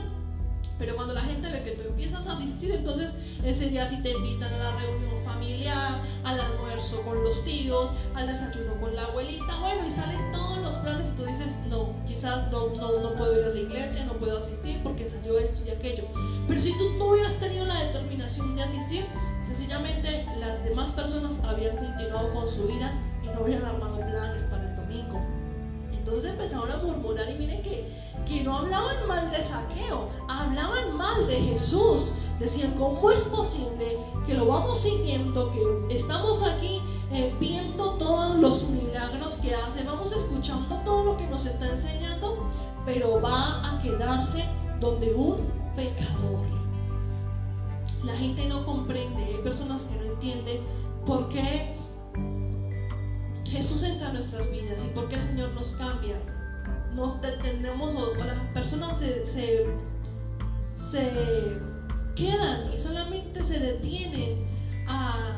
pero 0.79 0.95
cuando 0.95 1.13
la 1.13 1.21
gente 1.21 1.49
ve 1.51 1.61
que 1.63 1.71
tú 1.71 1.89
empiezas 1.89 2.25
a 2.27 2.33
asistir, 2.33 2.71
entonces 2.71 3.13
ese 3.43 3.69
día 3.69 3.85
sí 3.85 4.01
te 4.01 4.11
invitan 4.11 4.53
a 4.53 4.57
la 4.57 4.71
reunión 4.77 5.17
familiar, 5.23 6.01
al 6.23 6.39
almuerzo 6.39 7.01
con 7.01 7.21
los 7.21 7.43
tíos, 7.43 7.91
al 8.15 8.27
desayuno 8.27 8.79
con 8.79 8.95
la 8.95 9.03
abuelita, 9.03 9.59
bueno, 9.59 9.85
y 9.85 9.91
salen 9.91 10.31
todos 10.31 10.57
los 10.59 10.77
planes 10.77 11.11
y 11.13 11.17
tú 11.17 11.25
dices, 11.25 11.53
no, 11.67 11.93
quizás 12.07 12.49
no, 12.49 12.69
no, 12.75 12.99
no 13.01 13.15
puedo 13.15 13.39
ir 13.39 13.45
a 13.45 13.49
la 13.49 13.59
iglesia, 13.59 14.05
no 14.05 14.13
puedo 14.13 14.39
asistir 14.39 14.81
porque 14.81 15.07
salió 15.07 15.37
esto 15.37 15.61
y 15.67 15.71
aquello. 15.71 16.05
Pero 16.47 16.61
si 16.61 16.75
tú 16.77 16.89
no 16.97 17.09
hubieras 17.09 17.33
tenido 17.33 17.65
la 17.65 17.83
determinación 17.83 18.55
de 18.55 18.63
asistir, 18.63 19.05
sencillamente 19.45 20.25
las 20.39 20.63
demás 20.63 20.91
personas 20.91 21.37
habían 21.43 21.75
continuado 21.75 22.33
con 22.33 22.49
su 22.49 22.67
vida 22.67 22.93
y 23.21 23.27
no 23.27 23.41
habían 23.41 23.65
armado 23.65 23.97
planes 23.97 24.43
para 24.45 24.69
el 24.69 24.75
domingo. 24.77 25.38
Entonces 26.09 26.31
empezaron 26.31 26.71
a 26.71 26.77
murmurar 26.77 27.29
y 27.29 27.35
miren 27.35 27.61
que, 27.61 27.87
que 28.27 28.43
no 28.43 28.57
hablaban 28.57 29.07
mal 29.07 29.29
de 29.29 29.43
saqueo, 29.43 30.09
hablaban 30.27 30.97
mal 30.97 31.27
de 31.27 31.39
Jesús. 31.39 32.13
Decían, 32.39 32.71
¿cómo 32.71 33.11
es 33.11 33.25
posible 33.25 33.99
que 34.25 34.33
lo 34.33 34.47
vamos 34.47 34.79
siguiendo, 34.79 35.51
que 35.51 35.95
estamos 35.95 36.41
aquí 36.41 36.81
eh, 37.11 37.31
viendo 37.39 37.91
todos 37.97 38.37
los 38.37 38.63
milagros 38.69 39.35
que 39.35 39.53
hace, 39.53 39.83
vamos 39.83 40.11
escuchando 40.11 40.77
todo 40.83 41.03
lo 41.03 41.17
que 41.17 41.27
nos 41.27 41.45
está 41.45 41.69
enseñando, 41.69 42.49
pero 42.87 43.21
va 43.21 43.61
a 43.69 43.79
quedarse 43.83 44.45
donde 44.79 45.13
un 45.13 45.35
pecador? 45.75 46.39
La 48.03 48.15
gente 48.15 48.47
no 48.47 48.65
comprende, 48.65 49.25
hay 49.25 49.43
personas 49.43 49.83
que 49.83 49.95
no 49.95 50.13
entienden 50.13 50.61
por 51.05 51.29
qué 51.29 51.78
Jesús 53.49 53.83
entra 53.83 54.07
en 54.07 54.13
nuestras 54.13 54.49
vidas 54.51 54.83
y 54.85 54.87
porque 54.89 55.15
el 55.15 55.23
Señor 55.23 55.51
nos 55.53 55.71
cambia. 55.71 56.17
Nos 56.93 57.19
detenemos 57.21 57.95
o, 57.95 58.13
las 58.15 58.37
personas 58.53 58.97
se, 58.97 59.25
se, 59.25 59.65
quedan 62.15 62.73
y 62.73 62.77
solamente 62.77 63.43
se 63.43 63.59
detienen 63.59 64.47
a, 64.87 65.35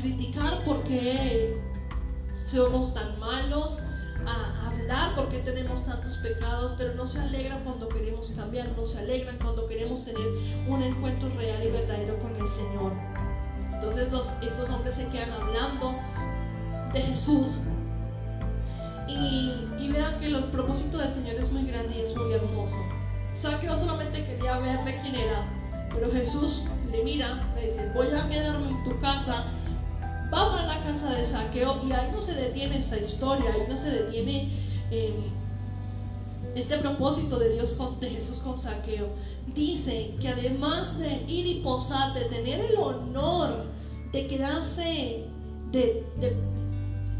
criticar 0.00 0.64
por 0.64 0.82
qué 0.84 1.60
somos 2.34 2.94
tan 2.94 3.18
malos, 3.18 3.82
a 4.24 4.70
hablar 4.70 5.14
por 5.14 5.28
qué 5.28 5.40
tenemos 5.40 5.84
tantos 5.84 6.16
pecados, 6.18 6.74
pero 6.78 6.94
no 6.94 7.06
se 7.06 7.20
alegran 7.20 7.62
cuando 7.64 7.88
queremos 7.88 8.30
cambiar, 8.30 8.68
no 8.76 8.86
se 8.86 8.98
alegran 8.98 9.36
cuando 9.38 9.66
queremos 9.66 10.04
tener 10.04 10.26
un 10.68 10.82
encuentro 10.82 11.28
real 11.30 11.62
y 11.62 11.70
verdadero 11.70 12.18
con 12.18 12.34
el 12.36 12.48
Señor. 12.48 12.92
Entonces 13.74 14.10
los, 14.10 14.30
estos 14.40 14.70
hombres 14.70 14.94
se 14.94 15.06
quedan 15.08 15.32
hablando 15.32 15.94
de 16.92 17.00
Jesús 17.00 17.60
y, 19.08 19.88
vean 19.90 20.20
que 20.20 20.26
el 20.26 20.44
propósito 20.44 20.98
del 20.98 21.12
Señor 21.12 21.34
es 21.34 21.50
muy 21.50 21.64
grande 21.64 21.96
y 21.96 22.00
es 22.02 22.16
muy 22.16 22.32
hermoso. 22.32 22.76
Saqueo 23.34 23.76
solamente 23.76 24.24
quería 24.24 24.58
verle 24.58 25.00
quién 25.02 25.16
era, 25.16 25.48
pero 25.92 26.12
Jesús 26.12 26.62
le 26.92 27.02
mira, 27.02 27.50
le 27.56 27.66
dice, 27.66 27.90
voy 27.92 28.06
a 28.06 28.28
quedarme 28.28 28.68
en 28.68 28.84
tu 28.84 29.00
casa, 29.00 29.46
vamos 30.30 30.60
a 30.60 30.66
la 30.66 30.84
casa 30.84 31.12
de 31.12 31.24
Saqueo 31.24 31.80
y 31.84 31.92
ahí 31.92 32.10
no 32.12 32.22
se 32.22 32.34
detiene 32.34 32.78
esta 32.78 32.98
historia, 32.98 33.50
ahí 33.52 33.62
no 33.68 33.76
se 33.76 33.90
detiene 33.90 34.52
em, 34.92 35.14
este 36.54 36.78
propósito 36.78 37.38
de 37.38 37.54
Dios 37.54 37.76
de 38.00 38.10
Jesús 38.10 38.38
con 38.38 38.58
Saqueo. 38.58 39.08
Dice 39.54 40.14
que 40.20 40.28
además 40.28 40.98
de 40.98 41.24
ir 41.26 41.46
y 41.46 41.60
posar, 41.62 42.14
de 42.14 42.26
tener 42.26 42.60
el 42.60 42.76
honor 42.76 43.66
de 44.12 44.26
quedarse, 44.26 45.24
de, 45.70 46.04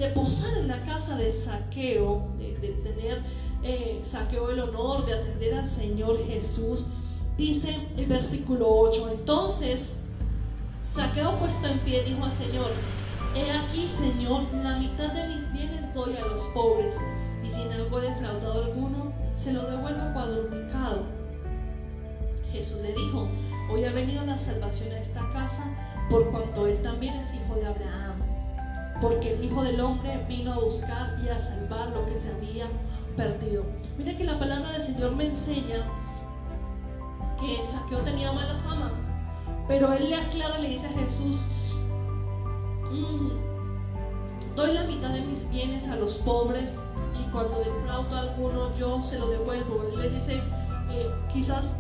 posar 0.09 0.57
en 0.59 0.69
la 0.69 0.83
casa 0.85 1.17
de 1.17 1.31
Saqueo, 1.31 2.29
de, 2.39 2.53
tener 2.83 3.23
eh, 3.63 4.01
Saqueo 4.03 4.51
el 4.51 4.61
honor 4.61 5.05
de 5.07 5.15
atender 5.15 5.55
al 5.55 5.69
Señor 5.69 6.19
Jesús, 6.27 6.87
dice 7.37 7.89
el 7.97 8.07
versículo 8.07 8.67
8, 8.69 9.11
entonces 9.13 9.95
Saqueo 10.91 11.39
puesto 11.39 11.69
en 11.69 11.79
pie 11.81 12.03
dijo 12.05 12.25
al 12.25 12.33
Señor, 12.33 12.71
he 13.37 13.51
aquí 13.51 13.89
Señor, 13.89 14.43
la 14.55 14.79
mitad 14.79 15.13
de 15.13 15.29
mis 15.29 15.53
bienes 15.53 15.93
doy 15.95 16.17
a 16.17 16.27
los 16.27 16.43
pobres, 16.55 16.97
y 17.45 17.49
si 17.49 17.63
en 17.63 17.73
algo 17.73 18.01
he 18.01 18.09
defraudado 18.09 18.65
alguno, 18.65 19.13
se 19.35 19.53
lo 19.53 19.63
devuelvo 19.71 20.13
cuadruplicado. 20.13 21.03
Jesús 22.53 22.81
le 22.81 22.93
dijo, 22.93 23.29
hoy 23.71 23.85
ha 23.85 23.93
venido 23.93 24.25
la 24.25 24.39
salvación 24.39 24.93
a 24.93 24.99
esta 24.99 25.21
casa, 25.33 25.65
por 26.11 26.31
cuanto 26.31 26.67
él 26.67 26.83
también 26.83 27.15
es 27.15 27.33
hijo 27.35 27.55
de 27.55 27.67
Abraham, 27.67 28.10
porque 29.01 29.35
el 29.35 29.45
Hijo 29.45 29.63
del 29.63 29.81
Hombre 29.81 30.25
vino 30.29 30.53
a 30.53 30.59
buscar 30.59 31.17
y 31.25 31.29
a 31.29 31.41
salvar 31.41 31.91
lo 31.91 32.07
que 32.07 32.19
se 32.19 32.33
había 32.33 32.67
perdido. 33.17 33.65
Mira 33.97 34.17
que 34.17 34.25
la 34.25 34.39
palabra 34.39 34.73
del 34.73 34.83
Señor 34.83 35.17
me 35.17 35.27
enseña 35.27 35.85
que 37.41 37.65
Saqueo 37.65 37.99
tenía 38.01 38.33
mala 38.33 38.59
fama, 38.59 38.93
pero 39.67 39.93
él 39.93 40.11
le 40.11 40.17
aclara, 40.17 40.59
le 40.59 40.69
dice 40.69 40.87
a 40.87 40.91
Jesús, 40.91 41.45
mm, 42.91 44.55
doy 44.55 44.75
la 44.75 44.85
mitad 44.85 45.11
de 45.11 45.23
mis 45.23 45.49
bienes 45.49 45.89
a 45.89 45.97
los 45.97 46.17
pobres 46.19 46.79
y 47.19 47.31
cuando 47.31 47.59
defraudo 47.59 48.15
a 48.15 48.21
alguno 48.21 48.75
yo 48.77 49.03
se 49.03 49.19
lo 49.19 49.29
devuelvo. 49.29 49.85
Él 49.85 49.99
le 50.01 50.11
dice, 50.11 50.43
eh, 50.91 51.11
quizás 51.33 51.77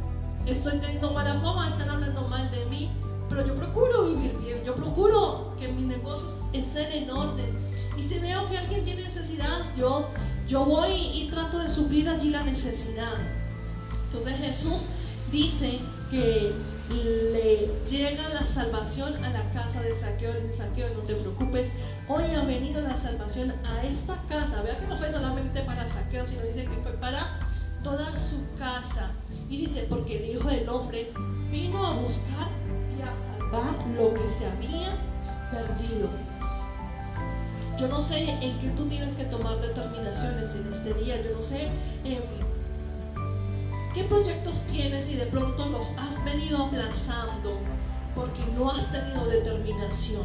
estoy 0.46 0.78
teniendo 0.78 1.12
mala 1.12 1.34
fama, 1.34 1.68
están 1.68 1.90
hablando 1.90 1.99
veo 8.30 8.48
que 8.48 8.58
alguien 8.58 8.84
tiene 8.84 9.02
necesidad, 9.02 9.74
yo, 9.76 10.08
yo 10.46 10.64
voy 10.64 10.92
y 10.92 11.28
trato 11.30 11.58
de 11.58 11.68
suplir 11.68 12.08
allí 12.08 12.30
la 12.30 12.42
necesidad. 12.42 13.14
Entonces 14.06 14.38
Jesús 14.38 14.86
dice 15.32 15.80
que 16.10 16.52
le 16.88 17.70
llega 17.88 18.28
la 18.28 18.46
salvación 18.46 19.24
a 19.24 19.30
la 19.30 19.50
casa 19.52 19.82
de 19.82 19.94
Saqueo. 19.94 20.32
Le 20.32 20.46
dice, 20.46 20.58
Saqueo, 20.58 20.94
no 20.94 21.00
te 21.00 21.14
preocupes, 21.14 21.70
hoy 22.08 22.24
ha 22.34 22.44
venido 22.44 22.80
la 22.80 22.96
salvación 22.96 23.52
a 23.64 23.84
esta 23.84 24.16
casa. 24.28 24.62
Vea 24.62 24.78
que 24.78 24.86
no 24.86 24.96
fue 24.96 25.10
solamente 25.10 25.62
para 25.62 25.86
Saqueo, 25.86 26.26
sino 26.26 26.42
dice 26.42 26.64
que 26.64 26.76
fue 26.82 26.92
para 26.92 27.38
toda 27.82 28.16
su 28.16 28.44
casa. 28.58 29.10
Y 29.48 29.58
dice, 29.58 29.86
porque 29.88 30.18
el 30.18 30.36
Hijo 30.36 30.48
del 30.48 30.68
Hombre 30.68 31.12
vino 31.50 31.84
a 31.84 31.94
buscar 31.94 32.48
y 32.96 33.02
a 33.02 33.14
salvar 33.16 33.88
lo 33.96 34.14
que 34.14 34.28
se 34.28 34.46
había 34.46 34.96
perdido. 35.50 36.29
Yo 37.80 37.88
no 37.88 38.02
sé 38.02 38.28
en 38.28 38.58
qué 38.58 38.68
tú 38.76 38.84
tienes 38.84 39.14
que 39.14 39.24
tomar 39.24 39.58
determinaciones 39.58 40.54
en 40.54 40.70
este 40.70 40.92
día. 40.92 41.16
Yo 41.22 41.34
no 41.34 41.42
sé 41.42 41.68
em, 42.04 42.22
qué 43.94 44.04
proyectos 44.04 44.64
tienes 44.70 45.08
y 45.08 45.16
de 45.16 45.24
pronto 45.24 45.64
los 45.70 45.88
has 45.96 46.22
venido 46.22 46.66
aplazando 46.66 47.58
porque 48.14 48.42
no 48.54 48.70
has 48.70 48.92
tenido 48.92 49.24
determinación, 49.24 50.24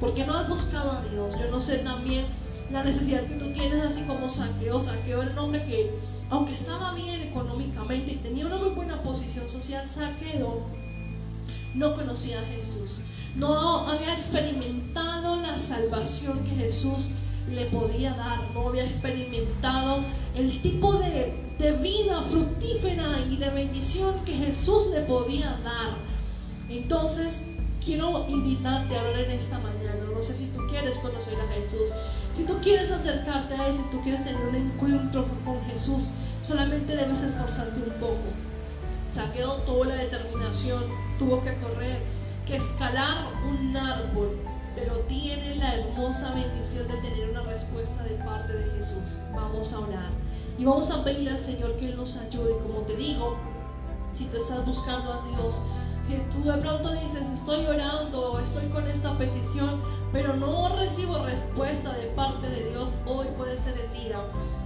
porque 0.00 0.26
no 0.26 0.36
has 0.36 0.48
buscado 0.48 0.90
a 0.90 1.02
Dios. 1.04 1.36
Yo 1.38 1.48
no 1.52 1.60
sé 1.60 1.78
también 1.78 2.26
la 2.72 2.82
necesidad 2.82 3.22
que 3.22 3.34
tú 3.34 3.52
tienes, 3.52 3.80
así 3.80 4.02
como 4.02 4.28
Saqueo. 4.28 4.80
Saqueo 4.80 5.22
era 5.22 5.30
un 5.30 5.38
hombre 5.38 5.64
que 5.66 5.92
aunque 6.30 6.54
estaba 6.54 6.94
bien 6.94 7.20
económicamente 7.20 8.10
y 8.10 8.16
tenía 8.16 8.44
una 8.44 8.56
muy 8.56 8.70
buena 8.70 9.00
posición 9.04 9.48
social, 9.48 9.86
Saqueo 9.88 10.64
no 11.74 11.94
conocía 11.94 12.40
a 12.40 12.44
Jesús. 12.44 13.00
No 13.36 13.86
había 13.88 14.14
experimentado 14.14 15.36
la 15.36 15.58
salvación 15.58 16.40
que 16.44 16.54
Jesús 16.54 17.10
le 17.48 17.66
podía 17.66 18.14
dar. 18.14 18.40
No 18.52 18.68
había 18.68 18.84
experimentado 18.84 20.00
el 20.34 20.60
tipo 20.60 20.94
de, 20.94 21.34
de 21.58 21.72
vida 21.72 22.22
fructífera 22.22 23.20
y 23.30 23.36
de 23.36 23.50
bendición 23.50 24.14
que 24.24 24.34
Jesús 24.34 24.88
le 24.92 25.00
podía 25.02 25.58
dar. 25.62 25.96
Entonces, 26.68 27.42
quiero 27.84 28.26
invitarte 28.28 28.96
a 28.96 29.00
hablar 29.00 29.20
en 29.20 29.30
esta 29.30 29.58
mañana. 29.58 30.04
No 30.14 30.22
sé 30.22 30.36
si 30.36 30.46
tú 30.46 30.60
quieres 30.68 30.98
conocer 30.98 31.34
a 31.40 31.54
Jesús. 31.54 31.90
Si 32.36 32.44
tú 32.44 32.54
quieres 32.62 32.90
acercarte 32.90 33.54
a 33.54 33.68
Él, 33.68 33.74
si 33.74 33.90
tú 33.90 34.02
quieres 34.02 34.22
tener 34.24 34.40
un 34.42 34.54
encuentro 34.54 35.26
con 35.44 35.60
Jesús, 35.64 36.10
solamente 36.42 36.94
debes 36.94 37.22
esforzarte 37.22 37.80
un 37.80 37.94
poco. 38.00 38.28
Saqueo 39.12 39.54
tuvo 39.62 39.84
la 39.84 39.94
determinación, 39.94 40.84
tuvo 41.18 41.42
que 41.42 41.54
correr, 41.54 42.00
que 42.46 42.56
escalar 42.56 43.32
un 43.44 43.76
árbol, 43.76 44.38
pero 44.74 44.94
tiene 45.00 45.56
la 45.56 45.74
hermosa 45.74 46.34
bendición 46.34 46.86
de 46.88 46.96
tener 46.98 47.30
una 47.30 47.42
respuesta 47.42 48.02
de 48.04 48.14
parte 48.24 48.52
de 48.52 48.70
Jesús. 48.76 49.16
Vamos 49.34 49.72
a 49.72 49.80
orar 49.80 50.10
y 50.56 50.64
vamos 50.64 50.90
a 50.90 51.04
pedirle 51.04 51.30
al 51.30 51.38
Señor 51.38 51.76
que 51.76 51.86
Él 51.86 51.96
nos 51.96 52.16
ayude. 52.16 52.58
Como 52.62 52.80
te 52.80 52.96
digo, 52.96 53.36
si 54.14 54.24
tú 54.26 54.38
estás 54.38 54.64
buscando 54.64 55.12
a 55.12 55.26
Dios, 55.26 55.60
si 56.08 56.16
tú 56.30 56.42
de 56.42 56.56
pronto 56.56 56.90
dices, 56.94 57.26
estoy 57.28 57.66
orando, 57.66 58.40
estoy 58.40 58.66
con 58.68 58.86
esta 58.86 59.16
petición, 59.18 59.82
pero 60.10 60.34
no 60.34 60.74
recibo 60.74 61.22
respuesta 61.22 61.92
de 61.92 62.06
parte 62.06 62.48
de 62.48 62.70
Dios, 62.70 62.96
hoy 63.04 63.26
puede 63.36 63.58
ser 63.58 63.78
el 63.78 63.92
día. 63.92 64.18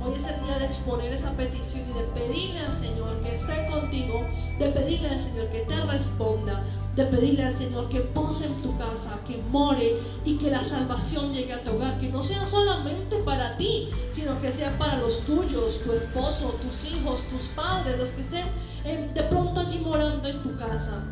Hoy 0.05 0.13
es 0.15 0.25
el 0.29 0.41
día 0.45 0.59
de 0.61 0.67
exponer 0.67 1.13
esa 1.13 1.33
petición 1.33 1.83
y 1.91 1.95
de 1.95 2.05
pedirle 2.15 2.61
al 2.61 2.73
Señor 2.73 3.21
que 3.21 3.35
esté 3.35 3.67
contigo, 3.67 4.25
de 4.57 4.67
pedirle 4.67 5.09
al 5.09 5.21
Señor 5.21 5.49
que 5.49 5.61
te 5.61 5.81
responda, 5.85 6.63
de 6.95 7.05
pedirle 7.07 7.45
al 7.45 7.57
Señor 7.57 7.89
que 7.89 8.01
pose 8.01 8.47
en 8.47 8.57
tu 8.63 8.79
casa, 8.79 9.19
que 9.27 9.39
more 9.51 9.97
y 10.25 10.39
que 10.39 10.49
la 10.49 10.63
salvación 10.63 11.33
llegue 11.33 11.55
a 11.55 11.65
tu 11.65 11.73
hogar, 11.73 11.99
que 11.99 12.09
no 12.09 12.23
sea 12.23 12.47
solamente 12.47 13.17
para 13.17 13.57
ti, 13.57 13.89
sino 14.13 14.41
que 14.41 14.53
sea 14.53 14.79
para 14.79 14.99
los 14.99 15.19
tuyos, 15.21 15.81
tu 15.83 15.93
esposo, 15.93 16.55
tus 16.63 16.93
hijos, 16.93 17.23
tus 17.25 17.49
padres, 17.49 17.99
los 17.99 18.11
que 18.11 18.21
estén 18.21 18.47
eh, 18.85 19.11
de 19.13 19.23
pronto 19.25 19.61
allí 19.61 19.79
morando 19.79 20.29
en 20.29 20.41
tu 20.41 20.57
casa. 20.57 21.03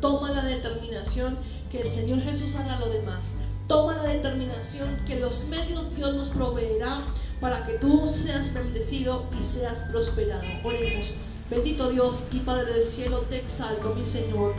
Toma 0.00 0.30
la 0.30 0.44
determinación 0.44 1.38
que 1.70 1.82
el 1.82 1.88
Señor 1.88 2.20
Jesús 2.20 2.56
haga 2.56 2.78
lo 2.78 2.88
demás. 2.88 3.32
Toma 3.66 3.96
la 3.96 4.04
determinación 4.04 5.00
que 5.06 5.18
los 5.18 5.46
medios 5.46 5.94
Dios 5.96 6.14
nos 6.14 6.28
proveerá 6.28 7.00
para 7.40 7.66
que 7.66 7.74
tú 7.74 8.06
seas 8.06 8.54
bendecido 8.54 9.26
y 9.38 9.42
seas 9.42 9.80
prosperado. 9.90 10.42
Oremos. 10.64 11.14
Bendito 11.50 11.90
Dios 11.90 12.24
y 12.32 12.40
Padre 12.40 12.72
del 12.72 12.84
cielo, 12.84 13.20
te 13.28 13.38
exalto, 13.38 13.94
mi 13.94 14.04
Señor. 14.04 14.54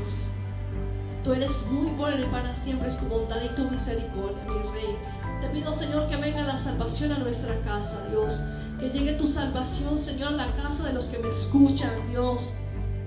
Tú 1.24 1.34
eres 1.34 1.66
muy 1.70 1.92
bueno 1.92 2.26
y 2.26 2.30
para 2.30 2.56
siempre 2.56 2.88
es 2.88 2.98
tu 2.98 3.06
bondad 3.08 3.42
y 3.44 3.50
tu 3.56 3.70
misericordia, 3.70 4.44
mi 4.46 4.72
Rey. 4.72 4.98
Te 5.42 5.48
pido, 5.50 5.74
Señor, 5.74 6.08
que 6.10 6.16
venga 6.16 6.44
la 6.44 6.58
salvación 6.58 7.12
a 7.12 7.20
nuestra 7.20 7.60
casa, 7.62 8.06
Dios. 8.10 8.40
Que 8.80 8.90
llegue 8.90 9.14
tu 9.14 9.28
salvación, 9.28 9.98
Señor, 9.98 10.30
a 10.30 10.48
la 10.48 10.56
casa 10.56 10.86
de 10.86 10.94
los 10.94 11.06
que 11.06 11.20
me 11.20 11.30
escuchan, 11.30 12.08
Dios. 12.10 12.54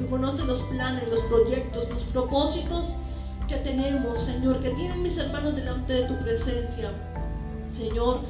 Tú 0.00 0.06
conoces 0.06 0.46
los 0.46 0.60
planes, 0.62 1.06
los 1.10 1.20
proyectos, 1.20 1.90
los 1.90 2.04
propósitos 2.04 2.94
que 3.46 3.56
tenemos, 3.56 4.22
Señor, 4.22 4.60
que 4.60 4.70
tienen 4.70 5.02
mis 5.02 5.18
hermanos 5.18 5.54
delante 5.54 5.92
de 5.92 6.02
tu 6.04 6.16
presencia. 6.20 6.90
Señor, 7.68 8.22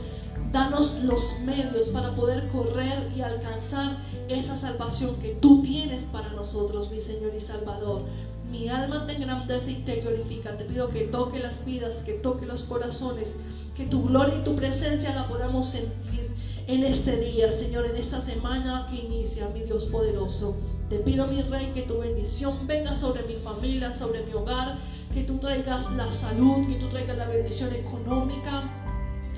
danos 0.50 1.04
los 1.04 1.38
medios 1.44 1.90
para 1.90 2.10
poder 2.16 2.48
correr 2.48 3.08
y 3.14 3.20
alcanzar 3.20 3.98
esa 4.26 4.56
salvación 4.56 5.14
que 5.20 5.36
tú 5.40 5.62
tienes 5.62 6.02
para 6.06 6.30
nosotros, 6.30 6.90
mi 6.90 7.00
Señor 7.00 7.32
y 7.36 7.40
Salvador. 7.40 8.02
Mi 8.50 8.68
alma 8.68 9.06
te 9.06 9.14
engrandece 9.14 9.70
y 9.70 9.76
te 9.76 10.00
glorifica. 10.00 10.56
Te 10.56 10.64
pido 10.64 10.88
que 10.90 11.02
toque 11.02 11.38
las 11.38 11.64
vidas, 11.64 11.98
que 11.98 12.14
toque 12.14 12.46
los 12.46 12.64
corazones, 12.64 13.36
que 13.76 13.86
tu 13.86 14.08
gloria 14.08 14.34
y 14.34 14.42
tu 14.42 14.56
presencia 14.56 15.14
la 15.14 15.28
podamos 15.28 15.68
sentir 15.68 16.34
en 16.66 16.82
este 16.82 17.16
día, 17.16 17.52
Señor, 17.52 17.86
en 17.86 17.96
esta 17.96 18.20
semana 18.20 18.88
que 18.90 18.96
inicia, 18.96 19.48
mi 19.50 19.62
Dios 19.62 19.84
poderoso. 19.84 20.56
Te 20.90 20.98
pido, 20.98 21.28
mi 21.28 21.40
Rey, 21.40 21.70
que 21.72 21.82
tu 21.82 22.00
bendición 22.00 22.66
venga 22.66 22.96
sobre 22.96 23.22
mi 23.22 23.36
familia, 23.36 23.94
sobre 23.94 24.24
mi 24.24 24.32
hogar, 24.32 24.76
que 25.14 25.22
tú 25.22 25.38
traigas 25.38 25.88
la 25.92 26.10
salud, 26.10 26.66
que 26.66 26.80
tú 26.80 26.88
traigas 26.88 27.16
la 27.16 27.28
bendición 27.28 27.72
económica, 27.72 28.64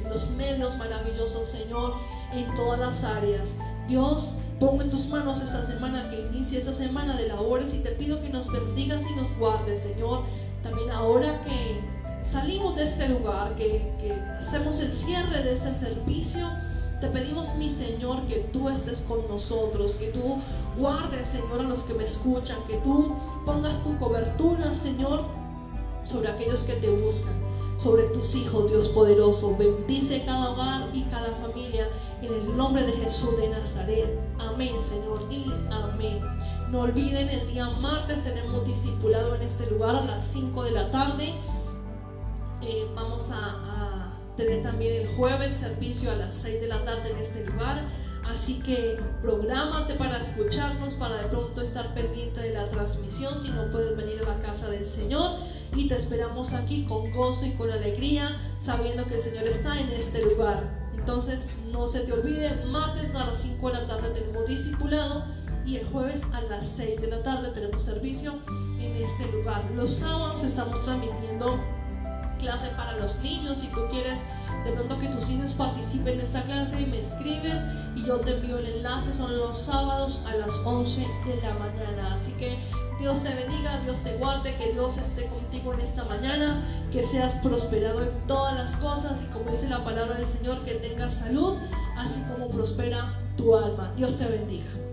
los 0.08 0.30
medios 0.30 0.78
maravillosos, 0.78 1.46
Señor, 1.46 1.96
en 2.32 2.54
todas 2.54 2.80
las 2.80 3.04
áreas. 3.04 3.54
Dios, 3.86 4.32
pongo 4.58 4.80
en 4.80 4.88
tus 4.88 5.08
manos 5.08 5.42
esta 5.42 5.62
semana 5.62 6.08
que 6.08 6.22
inicia 6.22 6.58
esta 6.58 6.72
semana 6.72 7.18
de 7.18 7.28
labores 7.28 7.74
y 7.74 7.80
te 7.80 7.90
pido 7.90 8.22
que 8.22 8.30
nos 8.30 8.50
bendigas 8.50 9.02
y 9.10 9.14
nos 9.14 9.36
guardes, 9.36 9.82
Señor. 9.82 10.22
También 10.62 10.88
ahora 10.90 11.38
que 11.44 11.82
salimos 12.26 12.76
de 12.76 12.84
este 12.84 13.10
lugar, 13.10 13.56
que, 13.56 13.92
que 14.00 14.14
hacemos 14.40 14.80
el 14.80 14.90
cierre 14.90 15.42
de 15.42 15.52
este 15.52 15.74
servicio, 15.74 16.48
te 17.02 17.08
pedimos, 17.08 17.56
mi 17.56 17.68
Señor, 17.68 18.28
que 18.28 18.48
tú 18.52 18.68
estés 18.68 19.00
con 19.00 19.26
nosotros, 19.26 19.96
que 19.96 20.06
tú 20.10 20.38
guardes, 20.78 21.26
Señor, 21.26 21.58
a 21.58 21.64
los 21.64 21.82
que 21.82 21.94
me 21.94 22.04
escuchan, 22.04 22.58
que 22.68 22.76
tú 22.76 23.16
pongas 23.44 23.82
tu 23.82 23.98
cobertura, 23.98 24.72
Señor, 24.72 25.24
sobre 26.04 26.28
aquellos 26.28 26.62
que 26.62 26.74
te 26.74 26.88
buscan, 26.88 27.34
sobre 27.76 28.04
tus 28.04 28.36
hijos, 28.36 28.70
Dios 28.70 28.86
poderoso. 28.86 29.56
Bendice 29.56 30.22
cada 30.24 30.52
hogar 30.52 30.90
y 30.94 31.02
cada 31.10 31.34
familia 31.38 31.88
en 32.22 32.34
el 32.34 32.56
nombre 32.56 32.84
de 32.84 32.92
Jesús 32.92 33.36
de 33.36 33.48
Nazaret. 33.48 34.20
Amén, 34.38 34.74
Señor, 34.80 35.18
y 35.28 35.52
amén. 35.72 36.20
No 36.70 36.82
olviden, 36.82 37.28
el 37.28 37.48
día 37.48 37.68
martes 37.80 38.22
tenemos 38.22 38.64
discipulado 38.64 39.34
en 39.34 39.42
este 39.42 39.68
lugar 39.68 39.96
a 39.96 40.04
las 40.04 40.24
5 40.24 40.62
de 40.62 40.70
la 40.70 40.88
tarde. 40.92 41.34
Eh, 42.62 42.86
vamos 42.94 43.32
a, 43.32 43.38
a 43.38 43.91
tener 44.36 44.62
también 44.62 44.94
el 44.94 45.08
jueves 45.16 45.54
servicio 45.54 46.10
a 46.10 46.14
las 46.14 46.34
6 46.36 46.60
de 46.60 46.68
la 46.68 46.84
tarde 46.84 47.10
en 47.10 47.18
este 47.18 47.44
lugar. 47.44 47.82
Así 48.24 48.60
que 48.60 48.98
prográmate 49.20 49.94
para 49.94 50.18
escucharnos, 50.18 50.94
para 50.94 51.16
de 51.16 51.28
pronto 51.28 51.60
estar 51.60 51.92
pendiente 51.92 52.40
de 52.40 52.54
la 52.54 52.66
transmisión 52.66 53.40
si 53.40 53.48
no 53.50 53.70
puedes 53.70 53.96
venir 53.96 54.20
a 54.20 54.36
la 54.36 54.38
casa 54.38 54.70
del 54.70 54.86
Señor. 54.86 55.38
Y 55.74 55.88
te 55.88 55.96
esperamos 55.96 56.52
aquí 56.52 56.84
con 56.84 57.10
gozo 57.10 57.46
y 57.46 57.52
con 57.52 57.70
alegría, 57.70 58.38
sabiendo 58.60 59.04
que 59.06 59.16
el 59.16 59.20
Señor 59.20 59.46
está 59.48 59.78
en 59.80 59.88
este 59.88 60.22
lugar. 60.22 60.82
Entonces, 60.96 61.42
no 61.72 61.88
se 61.88 62.00
te 62.00 62.12
olvide, 62.12 62.64
martes 62.66 63.12
a 63.14 63.26
las 63.26 63.42
5 63.42 63.66
de 63.68 63.74
la 63.74 63.86
tarde 63.86 64.10
tenemos 64.10 64.46
discipulado 64.46 65.24
y 65.66 65.76
el 65.76 65.86
jueves 65.86 66.22
a 66.32 66.40
las 66.42 66.68
6 66.68 67.00
de 67.00 67.08
la 67.08 67.22
tarde 67.22 67.50
tenemos 67.52 67.82
servicio 67.82 68.34
en 68.78 68.96
este 68.96 69.26
lugar. 69.32 69.64
Los 69.74 69.94
sábados 69.94 70.44
estamos 70.44 70.84
transmitiendo 70.84 71.58
clase 72.42 72.66
para 72.76 72.96
los 72.96 73.16
niños. 73.20 73.58
Si 73.58 73.68
tú 73.68 73.80
quieres 73.90 74.20
de 74.64 74.72
pronto 74.72 74.98
que 74.98 75.08
tus 75.08 75.30
hijos 75.30 75.52
participen 75.52 76.14
en 76.14 76.20
esta 76.20 76.42
clase, 76.42 76.80
y 76.80 76.86
me 76.86 76.98
escribes 76.98 77.62
y 77.96 78.04
yo 78.04 78.20
te 78.20 78.32
envío 78.36 78.58
el 78.58 78.66
enlace. 78.66 79.14
Son 79.14 79.36
los 79.38 79.58
sábados 79.58 80.20
a 80.26 80.34
las 80.34 80.52
11 80.64 81.00
de 81.00 81.40
la 81.42 81.54
mañana. 81.54 82.14
Así 82.14 82.32
que 82.32 82.58
Dios 82.98 83.22
te 83.22 83.34
bendiga, 83.34 83.80
Dios 83.80 84.00
te 84.00 84.14
guarde, 84.16 84.54
que 84.56 84.72
Dios 84.72 84.98
esté 84.98 85.26
contigo 85.26 85.72
en 85.74 85.80
esta 85.80 86.04
mañana, 86.04 86.62
que 86.92 87.02
seas 87.02 87.36
prosperado 87.36 88.02
en 88.02 88.26
todas 88.26 88.54
las 88.54 88.76
cosas 88.76 89.22
y 89.22 89.26
como 89.32 89.50
dice 89.50 89.68
la 89.68 89.82
palabra 89.84 90.16
del 90.16 90.26
Señor, 90.26 90.62
que 90.64 90.74
tengas 90.74 91.14
salud, 91.14 91.56
así 91.96 92.20
como 92.22 92.48
prospera 92.48 93.18
tu 93.36 93.56
alma. 93.56 93.92
Dios 93.96 94.18
te 94.18 94.26
bendiga. 94.26 94.91